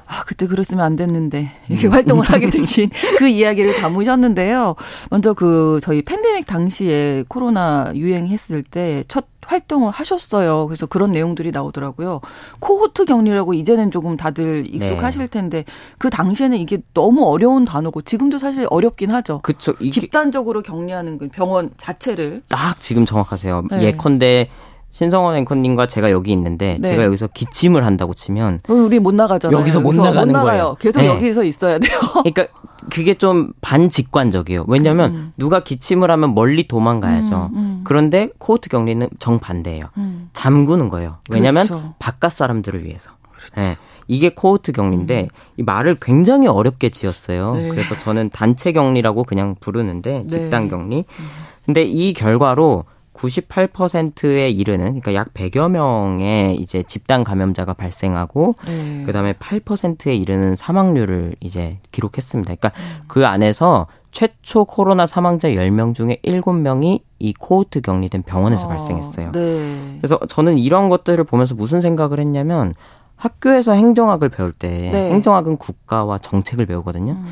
[0.08, 1.92] 아, 그때 그랬으면 안 됐는데, 이렇게 음.
[1.92, 4.74] 활동을 하게 되신 그 이야기를 담으셨는데요.
[5.10, 10.66] 먼저 그, 저희 팬데믹 당시에 코로나 유행했을 때 첫 활동을 하셨어요.
[10.66, 12.20] 그래서 그런 내용들이 나오더라고요.
[12.60, 15.26] 코호트 격리라고 이제는 조금 다들 익숙하실 네.
[15.26, 15.64] 텐데,
[15.96, 19.40] 그 당시에는 이게 너무 어려운 단어고, 지금도 사실 어렵긴 하죠.
[19.42, 19.74] 그쵸.
[19.90, 22.42] 집단적으로 격리하는 그 병원 자체를.
[22.48, 23.64] 딱 지금 정확하세요.
[23.70, 23.82] 네.
[23.84, 24.50] 예컨대
[24.90, 26.88] 신성원 앵커님과 제가 여기 있는데 네.
[26.88, 29.58] 제가 여기서 기침을 한다고 치면 우리 못 나가잖아요.
[29.58, 30.76] 여기서 못 나가는 못 거예요.
[30.80, 31.06] 계속 네.
[31.06, 31.98] 여기서 있어야 돼요.
[32.24, 32.46] 그러니까
[32.90, 34.64] 그게 좀 반직관적이에요.
[34.66, 35.32] 왜냐하면 음.
[35.36, 37.50] 누가 기침을 하면 멀리 도망가야죠.
[37.52, 37.80] 음, 음.
[37.84, 39.90] 그런데 코호트 격리는 정반대예요.
[39.98, 40.30] 음.
[40.32, 41.18] 잠그는 거예요.
[41.30, 41.94] 왜냐하면 그렇죠.
[41.98, 43.10] 바깥 사람들을 위해서.
[43.30, 43.54] 그렇죠.
[43.56, 43.76] 네.
[44.06, 45.28] 이게 코호트 격리인데 음.
[45.58, 47.56] 이 말을 굉장히 어렵게 지었어요.
[47.56, 47.68] 네.
[47.68, 50.26] 그래서 저는 단체 격리라고 그냥 부르는데 네.
[50.26, 51.04] 집단 격리.
[51.06, 51.26] 음.
[51.66, 52.84] 근데 이 결과로
[53.18, 59.02] 98%에 이르는 그러니까 약 100여 명의 이제 집단 감염자가 발생하고 네.
[59.04, 62.54] 그다음에 8%에 이르는 사망률을 이제 기록했습니다.
[62.54, 63.00] 그러니까 음.
[63.08, 69.32] 그 안에서 최초 코로나 사망자 10명 중에 7명이 이 코호트 격리된 병원에서 어, 발생했어요.
[69.32, 69.98] 네.
[70.00, 72.74] 그래서 저는 이런 것들을 보면서 무슨 생각을 했냐면
[73.16, 75.10] 학교에서 행정학을 배울 때 네.
[75.10, 77.12] 행정학은 국가와 정책을 배우거든요.
[77.12, 77.26] 음.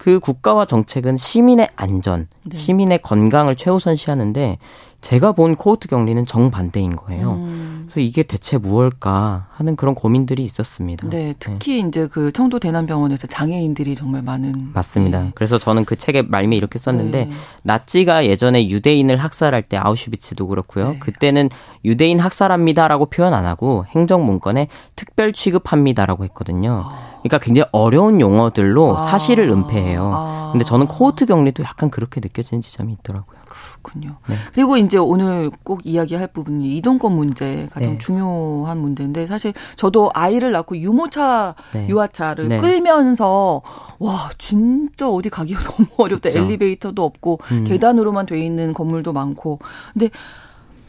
[0.00, 2.56] 그 국가와 정책은 시민의 안전, 네.
[2.56, 4.56] 시민의 건강을 최우선시하는데
[5.02, 7.32] 제가 본 코호트 격리는 정반대인 거예요.
[7.32, 7.82] 음.
[7.84, 11.06] 그래서 이게 대체 무엇일까 하는 그런 고민들이 있었습니다.
[11.10, 11.88] 네, 특히 네.
[11.88, 15.20] 이제 그 청도 대남병원에서 장애인들이 정말 많은 맞습니다.
[15.20, 15.32] 네.
[15.34, 17.32] 그래서 저는 그 책에 말미 이렇게 썼는데 네.
[17.62, 20.92] 나치가 예전에 유대인을 학살할 때 아우슈비츠도 그렇고요.
[20.92, 20.98] 네.
[20.98, 21.50] 그때는
[21.84, 26.86] 유대인 학살합니다라고 표현 안 하고 행정 문건에 특별 취급합니다라고 했거든요.
[26.86, 27.09] 아.
[27.22, 29.02] 그러니까 굉장히 어려운 용어들로 아.
[29.02, 30.10] 사실을 은폐해요.
[30.14, 30.48] 아.
[30.52, 33.38] 근데 저는 코호트 격리도 약간 그렇게 느껴지는 지점이 있더라고요.
[33.48, 34.16] 그렇군요.
[34.28, 34.34] 네.
[34.52, 37.98] 그리고 이제 오늘 꼭 이야기할 부분이 이동권 문제 가장 네.
[37.98, 41.88] 중요한 문제인데 사실 저도 아이를 낳고 유모차, 네.
[41.88, 42.60] 유아차를 네.
[42.60, 43.62] 끌면서
[43.98, 46.30] 와 진짜 어디 가기가 너무 어렵다.
[46.30, 46.38] 그렇죠.
[46.38, 47.64] 엘리베이터도 없고 음.
[47.64, 49.60] 계단으로만 돼 있는 건물도 많고
[49.92, 50.10] 근데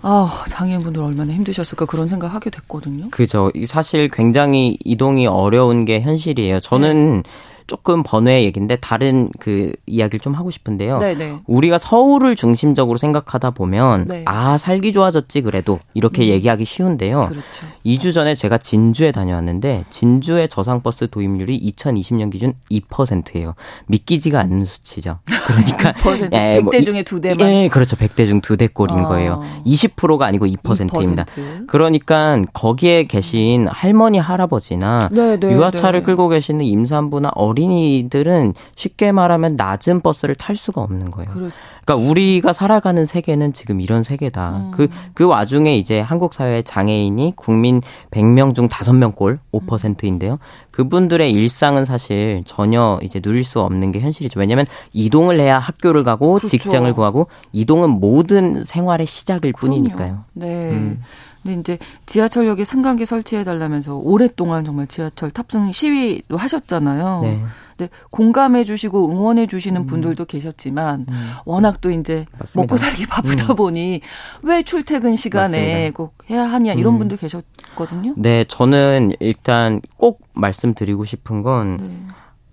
[0.03, 3.09] 아, 장애인분들 얼마나 힘드셨을까 그런 생각하게 됐거든요.
[3.11, 3.51] 그죠.
[3.65, 6.59] 사실 굉장히 이동이 어려운 게 현실이에요.
[6.59, 7.29] 저는 네.
[7.71, 10.99] 조금 번외의 얘기인데 다른 그 이야기를 좀 하고 싶은데요.
[10.99, 11.15] 네네.
[11.15, 11.39] 네.
[11.47, 14.25] 우리가 서울을 중심적으로 생각하다 보면 네.
[14.27, 16.27] 아 살기 좋아졌지 그래도 이렇게 음.
[16.31, 17.27] 얘기하기 쉬운데요.
[17.29, 17.45] 그렇죠.
[17.85, 23.53] 2주 전에 제가 진주에 다녀왔는데 진주의 저상버스 도입률이 2020년 기준 2%예요.
[23.87, 25.19] 믿기지가 않는 수치죠.
[25.45, 27.47] 그러니까 100대 뭐 중에 두 대만.
[27.47, 27.95] 예, 그렇죠.
[27.95, 29.07] 100대 중 두 대 꼴인 어.
[29.07, 29.41] 거예요.
[29.65, 31.23] 20%가 아니고 2%입니다.
[31.23, 31.67] 2%.
[31.67, 36.03] 그러니까 거기에 계신 할머니 할아버지나 네네, 네, 유아차를 네.
[36.03, 41.31] 끌고 계시는 임산부나 어린 어린이들은 쉽게 말하면 낮은 버스를 탈 수가 없는 거예요.
[41.31, 41.55] 그렇죠.
[41.85, 44.69] 그러니까 우리가 살아가는 세계는 지금 이런 세계다.
[44.71, 45.11] 그그 음.
[45.13, 47.81] 그 와중에 이제 한국 사회의 장애인이 국민
[48.11, 50.39] 100명 중 5명꼴 5%인데요.
[50.71, 54.39] 그분들의 일상은 사실 전혀 이제 누릴 수 없는 게 현실이죠.
[54.39, 56.47] 왜냐하면 이동을 해야 학교를 가고 그렇죠.
[56.47, 59.75] 직장을 구하고 이동은 모든 생활의 시작일 그럼요.
[59.75, 60.23] 뿐이니까요.
[60.33, 60.71] 네.
[60.71, 61.01] 음.
[61.43, 67.19] 근데 이제 지하철역에 승강기 설치해 달라면서 오랫동안 정말 지하철 탑승 시위도 하셨잖아요.
[67.23, 67.41] 네.
[67.77, 69.87] 근데 공감해 주시고 응원해 주시는 음.
[69.87, 71.31] 분들도 계셨지만 음.
[71.45, 72.61] 워낙 또 이제 맞습니다.
[72.61, 73.55] 먹고 살기 바쁘다 음.
[73.55, 74.01] 보니
[74.43, 75.97] 왜 출퇴근 시간에 맞습니다.
[75.97, 76.99] 꼭 해야 하냐 이런 음.
[76.99, 78.13] 분들 계셨거든요.
[78.17, 81.97] 네, 저는 일단 꼭 말씀드리고 싶은 건 네.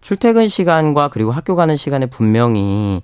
[0.00, 3.02] 출퇴근 시간과 그리고 학교 가는 시간에 분명히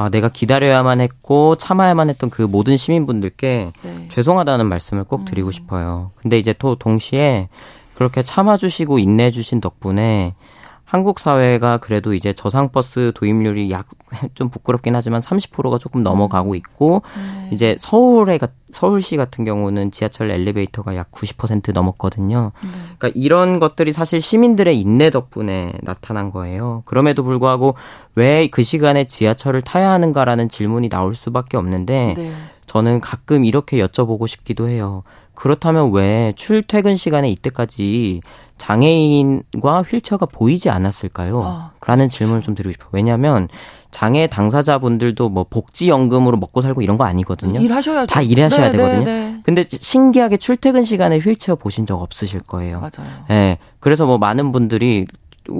[0.00, 4.08] 아, 내가 기다려야만 했고 참아야만 했던 그 모든 시민분들께 네.
[4.08, 5.52] 죄송하다는 말씀을 꼭 드리고 음.
[5.52, 6.10] 싶어요.
[6.16, 7.50] 근데 이제 또 동시에
[7.94, 10.34] 그렇게 참아주시고 인내해주신 덕분에
[10.90, 13.86] 한국 사회가 그래도 이제 저상버스 도입률이 약
[14.34, 17.48] 좀 부끄럽긴 하지만 30%가 조금 넘어가고 있고 네.
[17.52, 18.40] 이제 서울에
[18.72, 22.50] 서울시 같은 경우는 지하철 엘리베이터가 약 90% 넘었거든요.
[22.62, 22.68] 네.
[22.98, 26.82] 그러니까 이런 것들이 사실 시민들의 인내 덕분에 나타난 거예요.
[26.86, 27.76] 그럼에도 불구하고
[28.16, 32.32] 왜 그 시간에 지하철을 타야 하는가라는 질문이 나올 수밖에 없는데 네.
[32.66, 35.04] 저는 가끔 이렇게 여쭤보고 싶기도 해요.
[35.34, 38.20] 그렇다면 왜 출퇴근 시간에 이때까지
[38.60, 41.42] 장애인과 휠체어가 보이지 않았을까요?
[41.42, 42.08] 아, 라는.
[42.10, 42.88] 질문을 좀 드리고 싶어요.
[42.92, 43.48] 왜냐하면
[43.90, 47.58] 장애 당사자분들도 뭐 복지연금으로 먹고 살고 이런 거 아니거든요.
[47.58, 48.06] 일하셔야죠.
[48.06, 49.04] 다 일하셔야 네, 네 되거든요.
[49.04, 49.38] 네, 네.
[49.44, 52.80] 근데 신기하게 출퇴근 시간에 휠체어 보신 적 없으실 거예요.
[52.80, 53.10] 맞아요.
[53.28, 53.58] 네.
[53.80, 55.06] 그래서 뭐 많은 분들이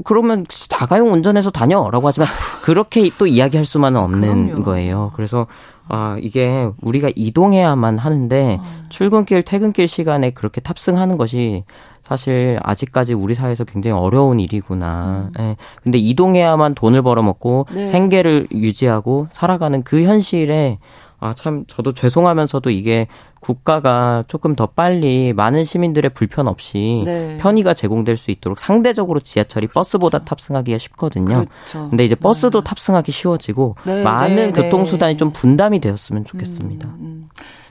[0.05, 2.29] 그러면 자가용 운전해서 다녀라고 하지만
[2.63, 4.63] 그렇게 또 이야기할 수만은 없는 그럼요.
[4.63, 5.13] 거예요.
[5.17, 5.47] 그래서
[5.89, 8.85] 아, 이게 우리가 이동해야만 하는데 어.
[8.91, 11.65] 출근길, 퇴근길 시간에 그렇게 탑승하는 것이
[12.11, 15.31] 사실 아직까지 우리 사회에서 굉장히 어려운 일이구나.
[15.39, 15.41] 음.
[15.41, 15.57] 예.
[15.81, 17.87] 근데 이동해야만 돈을 벌어먹고 네.
[17.87, 20.79] 생계를 유지하고 살아가는 그 현실에
[21.21, 23.07] 아, 참, 저도 죄송하면서도 이게
[23.41, 27.37] 국가가 조금 더 빨리 많은 시민들의 불편 없이 네.
[27.37, 29.75] 편의가 제공될 수 있도록 상대적으로 지하철이 그렇죠.
[29.75, 31.45] 버스보다 탑승하기가 쉽거든요.
[31.45, 31.91] 그렇죠.
[31.91, 32.69] 근데 이제 버스도 네.
[32.69, 36.89] 탑승하기 쉬워지고 네, 많은 네, 교통수단이 좀 분담이 되었으면 좋겠습니다.
[36.89, 37.29] 음, 음.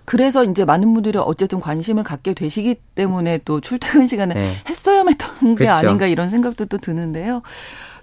[0.10, 4.54] 그래서 이제 많은 분들이 어쨌든 관심을 갖게 되시기 때문에 또 출퇴근 시간에 네.
[4.68, 5.88] 했어야만 했던 게 그렇죠.
[5.88, 7.44] 아닌가 이런 생각도 또 드는데요.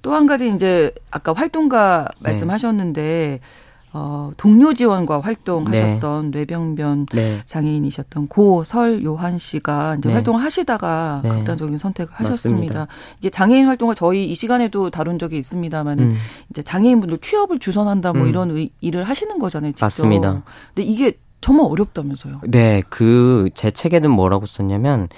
[0.03, 3.41] 또 한 가지 이제 아까 활동가 말씀하셨는데
[3.93, 6.39] 어, 동료 지원과 활동하셨던 네.
[6.39, 7.41] 뇌병변 네.
[7.45, 10.15] 장애인이셨던 고설 요한 씨가 이제 네.
[10.15, 11.31] 활동을 하시다가 네.
[11.31, 12.63] 극단적인 선택을 하셨습니다.
[12.63, 12.87] 맞습니다.
[13.19, 16.17] 이게 장애인 활동을 저희 이 시간에도 다룬 적이 있습니다만 음.
[16.51, 18.29] 이제 장애인분들 취업을 주선한다 뭐 음.
[18.29, 19.73] 이런 의, 일을 하시는 거잖아요.
[19.73, 19.87] 직접.
[19.87, 20.43] 맞습니다.
[20.73, 22.41] 근데 이게 정말 어렵다면서요.
[22.49, 25.09] 네, 그 제 책에는 뭐라고 썼냐면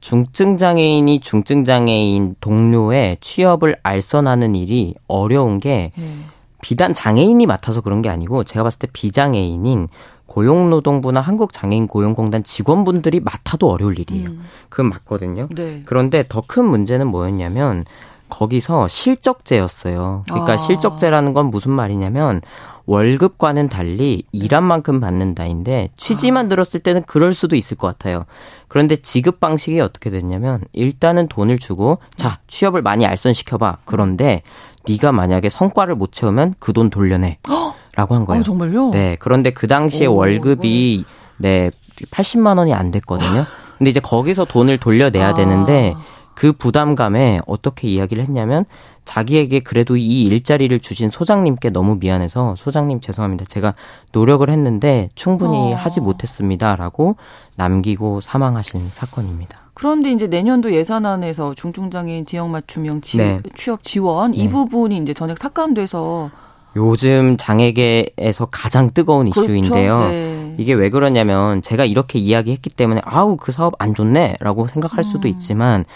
[0.00, 6.16] 중증 장애인이 중증 장애인 동료의 취업을 알선하는 일이 어려운 게 네.
[6.62, 9.88] 비단 장애인이 맡아서 그런 게 아니고 제가 봤을 때 비장애인인
[10.26, 14.28] 고용노동부나 한국장애인고용공단 직원분들이 맡아도 어려울 일이에요.
[14.30, 14.44] 음.
[14.68, 15.48] 그건 맞거든요.
[15.54, 15.82] 네.
[15.86, 17.84] 그런데 더 큰 문제는 뭐였냐면
[18.28, 20.24] 거기서 실적제였어요.
[20.26, 20.56] 그러니까 아.
[20.56, 22.40] 실적제라는 건 무슨 말이냐면
[22.86, 26.48] 월급과는 달리 일한 만큼 받는다인데 취지만 아.
[26.48, 28.24] 들었을 때는 그럴 수도 있을 것 같아요.
[28.68, 33.78] 그런데 지급 방식이 어떻게 됐냐면 일단은 돈을 주고 자 취업을 많이 알선시켜봐.
[33.84, 34.42] 그런데
[34.88, 37.38] 네가 만약에 성과를 못 채우면 그 돈 돌려내.
[37.96, 38.40] 라고 한 거예요.
[38.40, 38.90] 아, 정말요?
[38.90, 39.16] 네.
[39.18, 41.04] 그런데 그 당시에 오, 월급이
[41.38, 41.70] 네
[42.10, 43.46] 80만 원이 안 됐거든요.
[43.78, 45.34] 근데 이제 거기서 돈을 돌려내야 아.
[45.34, 45.94] 되는데
[46.36, 48.66] 그 부담감에 어떻게 이야기를 했냐면
[49.06, 53.46] 자기에게 그래도 이 일자리를 주신 소장님께 너무 미안해서 소장님 죄송합니다.
[53.46, 53.74] 제가
[54.12, 55.76] 노력을 했는데 충분히 어.
[55.76, 57.16] 하지 못했습니다라고
[57.56, 59.58] 남기고 사망하신 사건입니다.
[59.72, 63.40] 그런데 이제 내년도 예산안에서 중증장애인 지역 맞춤형 지, 네.
[63.56, 64.50] 취업 지원 이 네.
[64.50, 66.30] 부분이 이제 전액 삭감돼서
[66.76, 69.50] 요즘 장애계에서 가장 뜨거운 그렇죠?
[69.50, 70.08] 이슈인데요.
[70.08, 70.54] 네.
[70.58, 75.32] 이게 왜 그러냐면 제가 이렇게 이야기했기 때문에 아우 그 사업 안 좋네라고 생각할 수도 음.
[75.32, 75.86] 있지만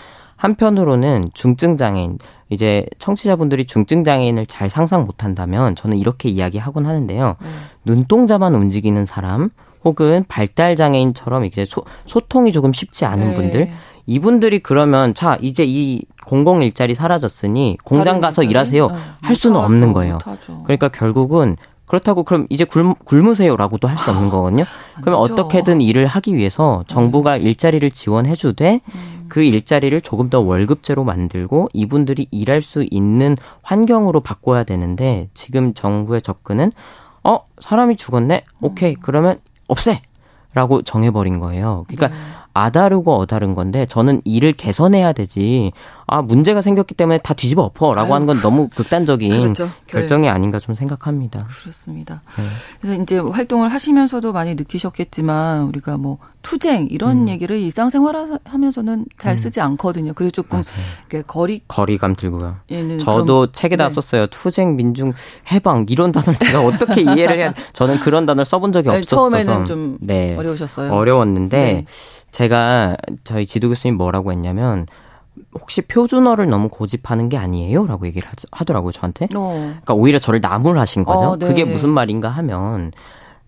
[0.41, 2.19] 한편으로는 중증 장애인
[2.49, 7.35] 이제 청취자분들이 중증 장애인을 잘 상상 못 한다면 저는 이렇게 이야기하곤 하는데요.
[7.41, 7.49] 네.
[7.85, 9.51] 눈동자만 움직이는 사람
[9.85, 13.35] 혹은 발달 장애인처럼 이제 소, 소통이 조금 쉽지 않은 네.
[13.35, 13.71] 분들
[14.07, 18.95] 이분들이 그러면 자 이제 이 공공 일자리 사라졌으니 공장 가서 일하세요 네.
[19.21, 20.15] 할 수는 없는 거예요.
[20.15, 20.63] 못하죠.
[20.63, 21.57] 그러니까 결국은
[21.91, 24.65] 그렇다고 그럼 이제 굶, 굶으세요라고도 할 수 없는 거거든요.
[25.03, 27.43] 그러면 어떻게든 일을 하기 위해서 정부가 네.
[27.43, 29.27] 일자리를 지원해주되 음.
[29.29, 36.23] 그 일자리를 조금 더 월급제로 만들고 이분들이 일할 수 있는 환경으로 바꿔야 되는데 지금 정부의
[36.23, 36.71] 접근은
[37.25, 38.97] 어 사람이 죽었네 오케이 음.
[39.03, 40.01] 그러면 없애
[40.55, 41.85] 라고 정해버린 거예요.
[41.89, 42.15] 그러니까 네.
[42.53, 45.73] 아다르고 어다른 건데 저는 일을 개선해야 되지.
[46.07, 49.65] 아 문제가 생겼기 때문에 다 뒤집어 엎어라고 하는 건 너무 극단적인 그렇죠.
[49.67, 49.71] 네.
[49.87, 50.29] 결정이 네.
[50.29, 51.47] 아닌가 좀 생각합니다.
[51.63, 52.23] 그렇습니다.
[52.37, 52.43] 네.
[52.81, 57.29] 그래서 이제 활동을 하시면서도 많이 느끼셨겠지만 우리가 뭐 투쟁 이런 음.
[57.29, 59.37] 얘기를 일상생활하면서는 잘 음.
[59.37, 59.67] 쓰지 음.
[59.67, 60.13] 않거든요.
[60.15, 60.63] 그래서 조금
[61.29, 62.57] 거리 거리감 들고요.
[62.99, 63.95] 저도 책에다 네.
[63.95, 64.27] 썼어요.
[64.27, 65.13] 투쟁, 민중,
[65.53, 69.99] 해방 이런 단어를 제가 어떻게 이해를 해야 저는 그런 단어를 써본 적이 없었어서 처음에는 좀
[70.01, 70.37] 네.
[70.37, 70.93] 어려우셨어요.
[70.93, 71.85] 어려웠는데 네.
[72.31, 74.87] 제가 저희 지도 교수님 뭐라고 했냐면
[75.55, 77.87] 혹시 표준어를 너무 고집하는 게 아니에요?
[77.87, 79.27] 라고 얘기를 하더라고요, 저한테.
[79.35, 79.53] 어.
[79.55, 81.31] 그러니까 오히려 저를 나무하신 거죠.
[81.31, 81.47] 어, 네.
[81.47, 82.93] 그게 무슨 말인가 하면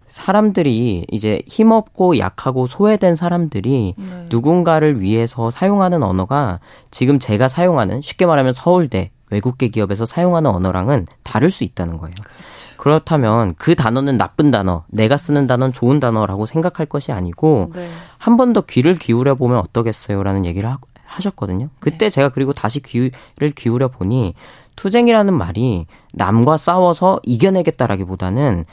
[0.08, 4.26] 사람들이 이제 힘없고 약하고 소외된 사람들이 네.
[4.28, 6.60] 누군가를 위해서 사용하는 언어가
[6.90, 12.14] 지금 제가 사용하는 쉽게 말하면 서울대 외국계 기업에서 사용하는 언어랑은 다를 수 있다는 거예요.
[12.82, 17.88] 그렇다면 그 단어는 나쁜 단어, 내가 쓰는 단어는 좋은 단어라고 생각할 것이 아니고 네.
[18.18, 21.68] 한번 더 귀를 기울여 보면 어떠겠어요라는 얘기를 하, 하셨거든요.
[21.78, 22.10] 그때 네.
[22.10, 24.34] 제가 그리고 다시 귀를 기울여 보니
[24.74, 28.64] 투쟁이라는 말이 남과 싸워서 이겨내겠다라기보다는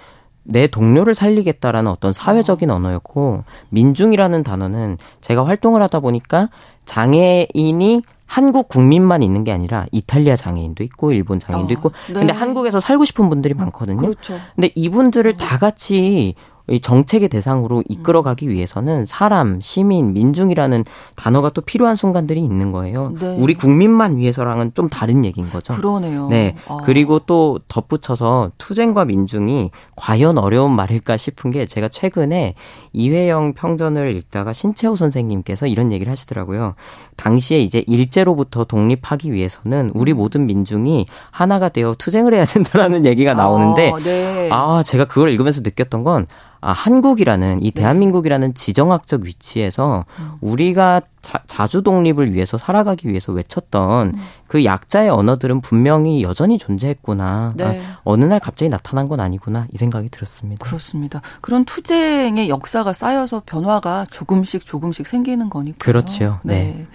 [0.41, 6.49] 내 동료를 살리겠다라는 어떤 사회적인 언어였고 민중이라는 단어는 제가 활동을 하다 보니까
[6.85, 12.13] 장애인이 한국 국민만 있는 게 아니라 이탈리아 장애인도 있고 일본 장애인도 아, 있고 네.
[12.13, 13.97] 근데 한국에서 살고 싶은 분들이 많거든요.
[13.97, 14.37] 그렇죠.
[14.55, 16.35] 근데 이분들을 다 같이
[16.69, 23.13] 이 정책의 대상으로 이끌어가기 위해서는 사람, 시민, 민중이라는 단어가 또 필요한 순간들이 있는 거예요.
[23.19, 23.37] 네.
[23.39, 25.73] 우리 국민만 위해서랑은 좀 다른 얘기인 거죠.
[25.73, 26.27] 그러네요.
[26.29, 26.55] 네.
[26.67, 26.77] 아.
[26.83, 32.53] 그리고 또 덧붙여서 투쟁과 민중이 과연 어려운 말일까 싶은 게 제가 최근에
[32.93, 36.75] 이회영 평전을 읽다가 신채호 선생님께서 이런 얘기를 하시더라고요.
[37.19, 40.17] 당시에 이제 일제로부터 독립하기 위해서는 우리 음.
[40.17, 44.49] 모든 민중이 하나가 되어 투쟁을 해야 된다라는 얘기가 나오는데 아, 네.
[44.51, 46.25] 아 제가 그걸 읽으면서 느꼈던 건
[46.61, 47.81] 아, 한국이라는 이 네.
[47.81, 50.31] 대한민국이라는 지정학적 위치에서 음.
[50.41, 51.01] 우리가
[51.45, 54.19] 자, 주 독립을 위해서 살아가기 위해서 외쳤던 음.
[54.47, 57.53] 그 약자의 언어들은 분명히 여전히 존재했구나.
[57.55, 57.81] 네.
[57.81, 60.65] 아, 어느 날 갑자기 나타난 건 아니구나 이 생각이 들었습니다.
[60.65, 61.21] 그렇습니다.
[61.41, 65.77] 그런 투쟁의 역사가 쌓여서 변화가 조금씩 조금씩 생기는 거니까.
[65.79, 66.39] 그렇죠.
[66.43, 66.75] 네.
[66.75, 66.87] 네.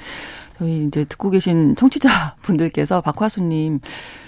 [0.58, 3.80] 저희 이제 듣고 계신 청취자 분들께서 박화수님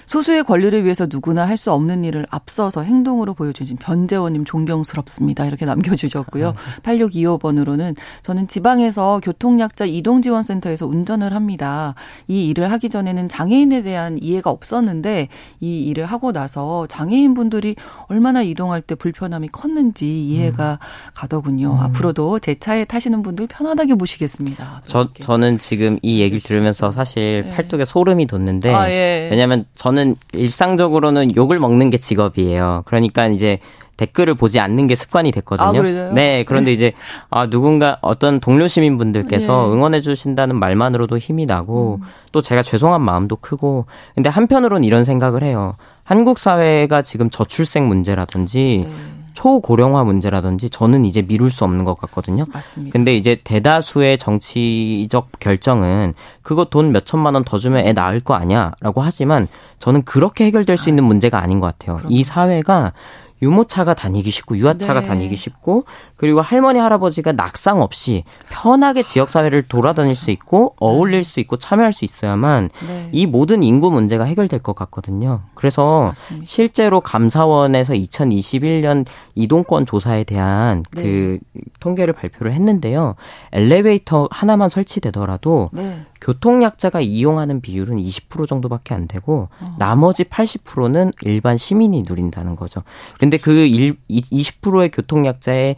[0.07, 5.47] 소수의 권리를 위해서 누구나 할 수 없는 일을 앞서서 행동으로 보여주신 변재원님 존경스럽습니다.
[5.47, 6.55] 이렇게 남겨주셨고요.
[6.83, 11.95] 8625번으로는 저는 지방에서 교통약자 이동지원센터에서 운전을 합니다.
[12.29, 15.29] 이 일을 하기 전에는 장애인에 대한 이해가 없었는데
[15.61, 17.77] 이 일을 하고 나서 장애인분들이
[18.09, 21.13] 얼마나 이동할 때 불편함이 컸는지 이해가 음.
[21.15, 21.73] 가더군요.
[21.73, 21.79] 음.
[21.79, 24.83] 앞으로도 제 차에 타시는 분들 편안하게 모시겠습니다.
[24.85, 27.51] 저, 저는 지금 이 얘기를 들으면서 사실 네.
[27.51, 29.29] 팔뚝에 소름이 돋는데 아, 예.
[29.31, 29.65] 왜냐하면
[29.97, 32.83] 저는 일상적으로는 욕을 먹는 게 직업이에요.
[32.85, 33.59] 그러니까 이제
[33.97, 35.69] 댓글을 보지 않는 게 습관이 됐거든요.
[35.69, 36.73] 아, 네, 그런데 네.
[36.73, 36.93] 이제
[37.31, 39.73] 아 누군가 어떤 동료 시민분들께서 네.
[39.73, 42.07] 응원해 주신다는 말만으로도 힘이 나고 음.
[42.31, 45.77] 또 제가 죄송한 마음도 크고 근데 한편으로는 이런 생각을 해요.
[46.05, 49.16] 한국 사회가 지금 저출생 문제라든지 네.
[49.37, 52.47] 초고령화 문제라든지 저는 이제 미룰 수 없는 것 같거든요.
[52.53, 52.91] 맞습니다.
[52.93, 58.33] 근데 이제 대다수의 정치적 결정은 그거 돈 몇 천만 원 더 주면 애 낳을 거
[58.35, 59.47] 아니야 라고 하지만
[59.79, 61.97] 저는 그렇게 해결될 수 있는 문제가 아닌 것 같아요.
[61.99, 62.15] 그럼요.
[62.15, 62.95] 이 사회가
[63.43, 65.07] 유모차가 다니기 쉽고 유아차가 네.
[65.09, 65.85] 다니기 쉽고
[66.17, 71.93] 그리고 할머니 할아버지가 낙상 없이 편하게 지역 사회를 돌아다닐 수 있고 어울릴 수 있고 참여할
[71.93, 73.09] 수 있어야만 네.
[73.13, 75.43] 이 모든 인구 문제가 해결될 것 같거든요.
[75.55, 76.47] 그래서 맞습니다.
[76.47, 79.05] 실제로 감사원에서 2021년
[79.35, 81.03] 이동권 조사에 대한 네.
[81.03, 81.39] 그
[81.81, 83.15] 통계를 발표를 했는데요.
[83.53, 86.07] 엘리베이터 하나만 설치되더라도 네.
[86.21, 89.77] 교통약자가 이용하는 비율은 20% 정도밖에 안 되고 어.
[89.79, 92.83] 나머지 80%는 일반 시민이 누린다는 거죠.
[93.19, 95.77] 근데 그 20%의 교통약자의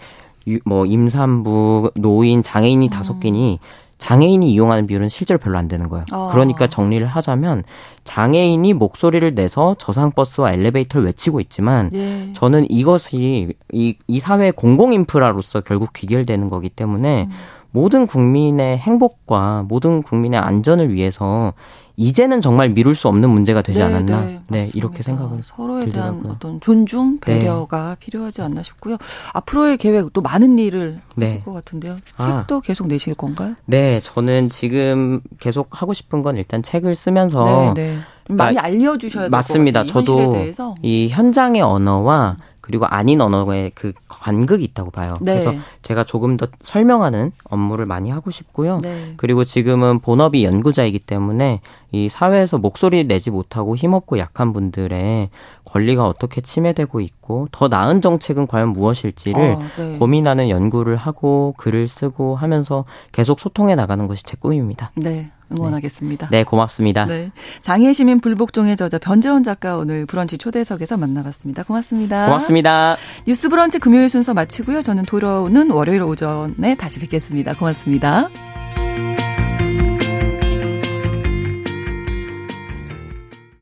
[0.65, 3.21] 뭐 임산부, 노인, 장애인이 다섯 음.
[3.21, 3.59] 개니
[3.99, 6.05] 장애인이 이용하는 비율은 실제로 별로 안 되는 거예요.
[6.13, 6.29] 어.
[6.33, 7.65] 그러니까 정리를 하자면
[8.05, 12.33] 장애인이 목소리를 내서 저상 버스와 엘리베이터를 외치고 있지만 예.
[12.33, 17.31] 저는 이것이 이, 이 사회의 공공 인프라로서 결국 귀결되는 거기 때문에 음.
[17.71, 21.53] 모든 국민의 행복과 모든 국민의 안전을 위해서
[22.01, 24.21] 이제는 정말 미룰 수 없는 문제가 되지 네, 않았나.
[24.21, 26.23] 네, 네 이렇게 생각을 서로에 들더라고요.
[26.23, 27.41] 대한 어떤 존중, 네.
[27.41, 27.97] 배려가 네.
[27.99, 28.97] 필요하지 않나 싶고요.
[29.33, 31.27] 앞으로의 계획 또 많은 일을 네.
[31.27, 31.99] 하실 것 같은데요.
[32.17, 32.25] 아.
[32.25, 33.57] 책도 계속 내실 건가요?
[33.67, 37.99] 네, 저는 지금 계속 하고 싶은 건 일단 책을 쓰면서 네, 네.
[38.29, 39.85] 많이 알려주셔야 될것 맞습니다.
[39.85, 40.37] 저도
[40.83, 42.37] 이 현장의 언어와
[42.69, 45.17] 그리고 아닌 언어의 그 간극이 있다고 봐요.
[45.23, 45.33] 네.
[45.33, 48.81] 그래서 제가 조금 더 설명하는 업무를 많이 하고 싶고요.
[48.83, 49.15] 네.
[49.17, 51.63] 그리고 지금은 본업이 연구자이기 때문에
[51.93, 55.31] 이 사회에서 목소리를 내지 못하고 힘없고 약한 분들의
[55.65, 59.97] 권리가 어떻게 침해되고 있고 더 나은 정책은 과연 무엇일지를 어, 네.
[59.99, 64.93] 고민하는 연구를 하고 글을 쓰고 하면서 계속 소통해 나가는 것이 제 꿈입니다.
[64.95, 65.31] 네.
[65.57, 66.29] 응원하겠습니다.
[66.31, 67.07] 네, 고맙습니다.
[67.07, 67.31] 네.
[67.61, 71.63] 장애 시민 불복종의 저자 변재원 작가 오늘 브런치 초대석에서 만나봤습니다.
[71.65, 72.27] 고맙습니다.
[72.27, 72.97] 고맙습니다.
[73.27, 74.83] 뉴스 브런치 금요일 순서 마치고요.
[74.83, 77.55] 저는 돌아오는 월요일 오전에 다시 뵙겠습니다.
[77.55, 78.29] 고맙습니다.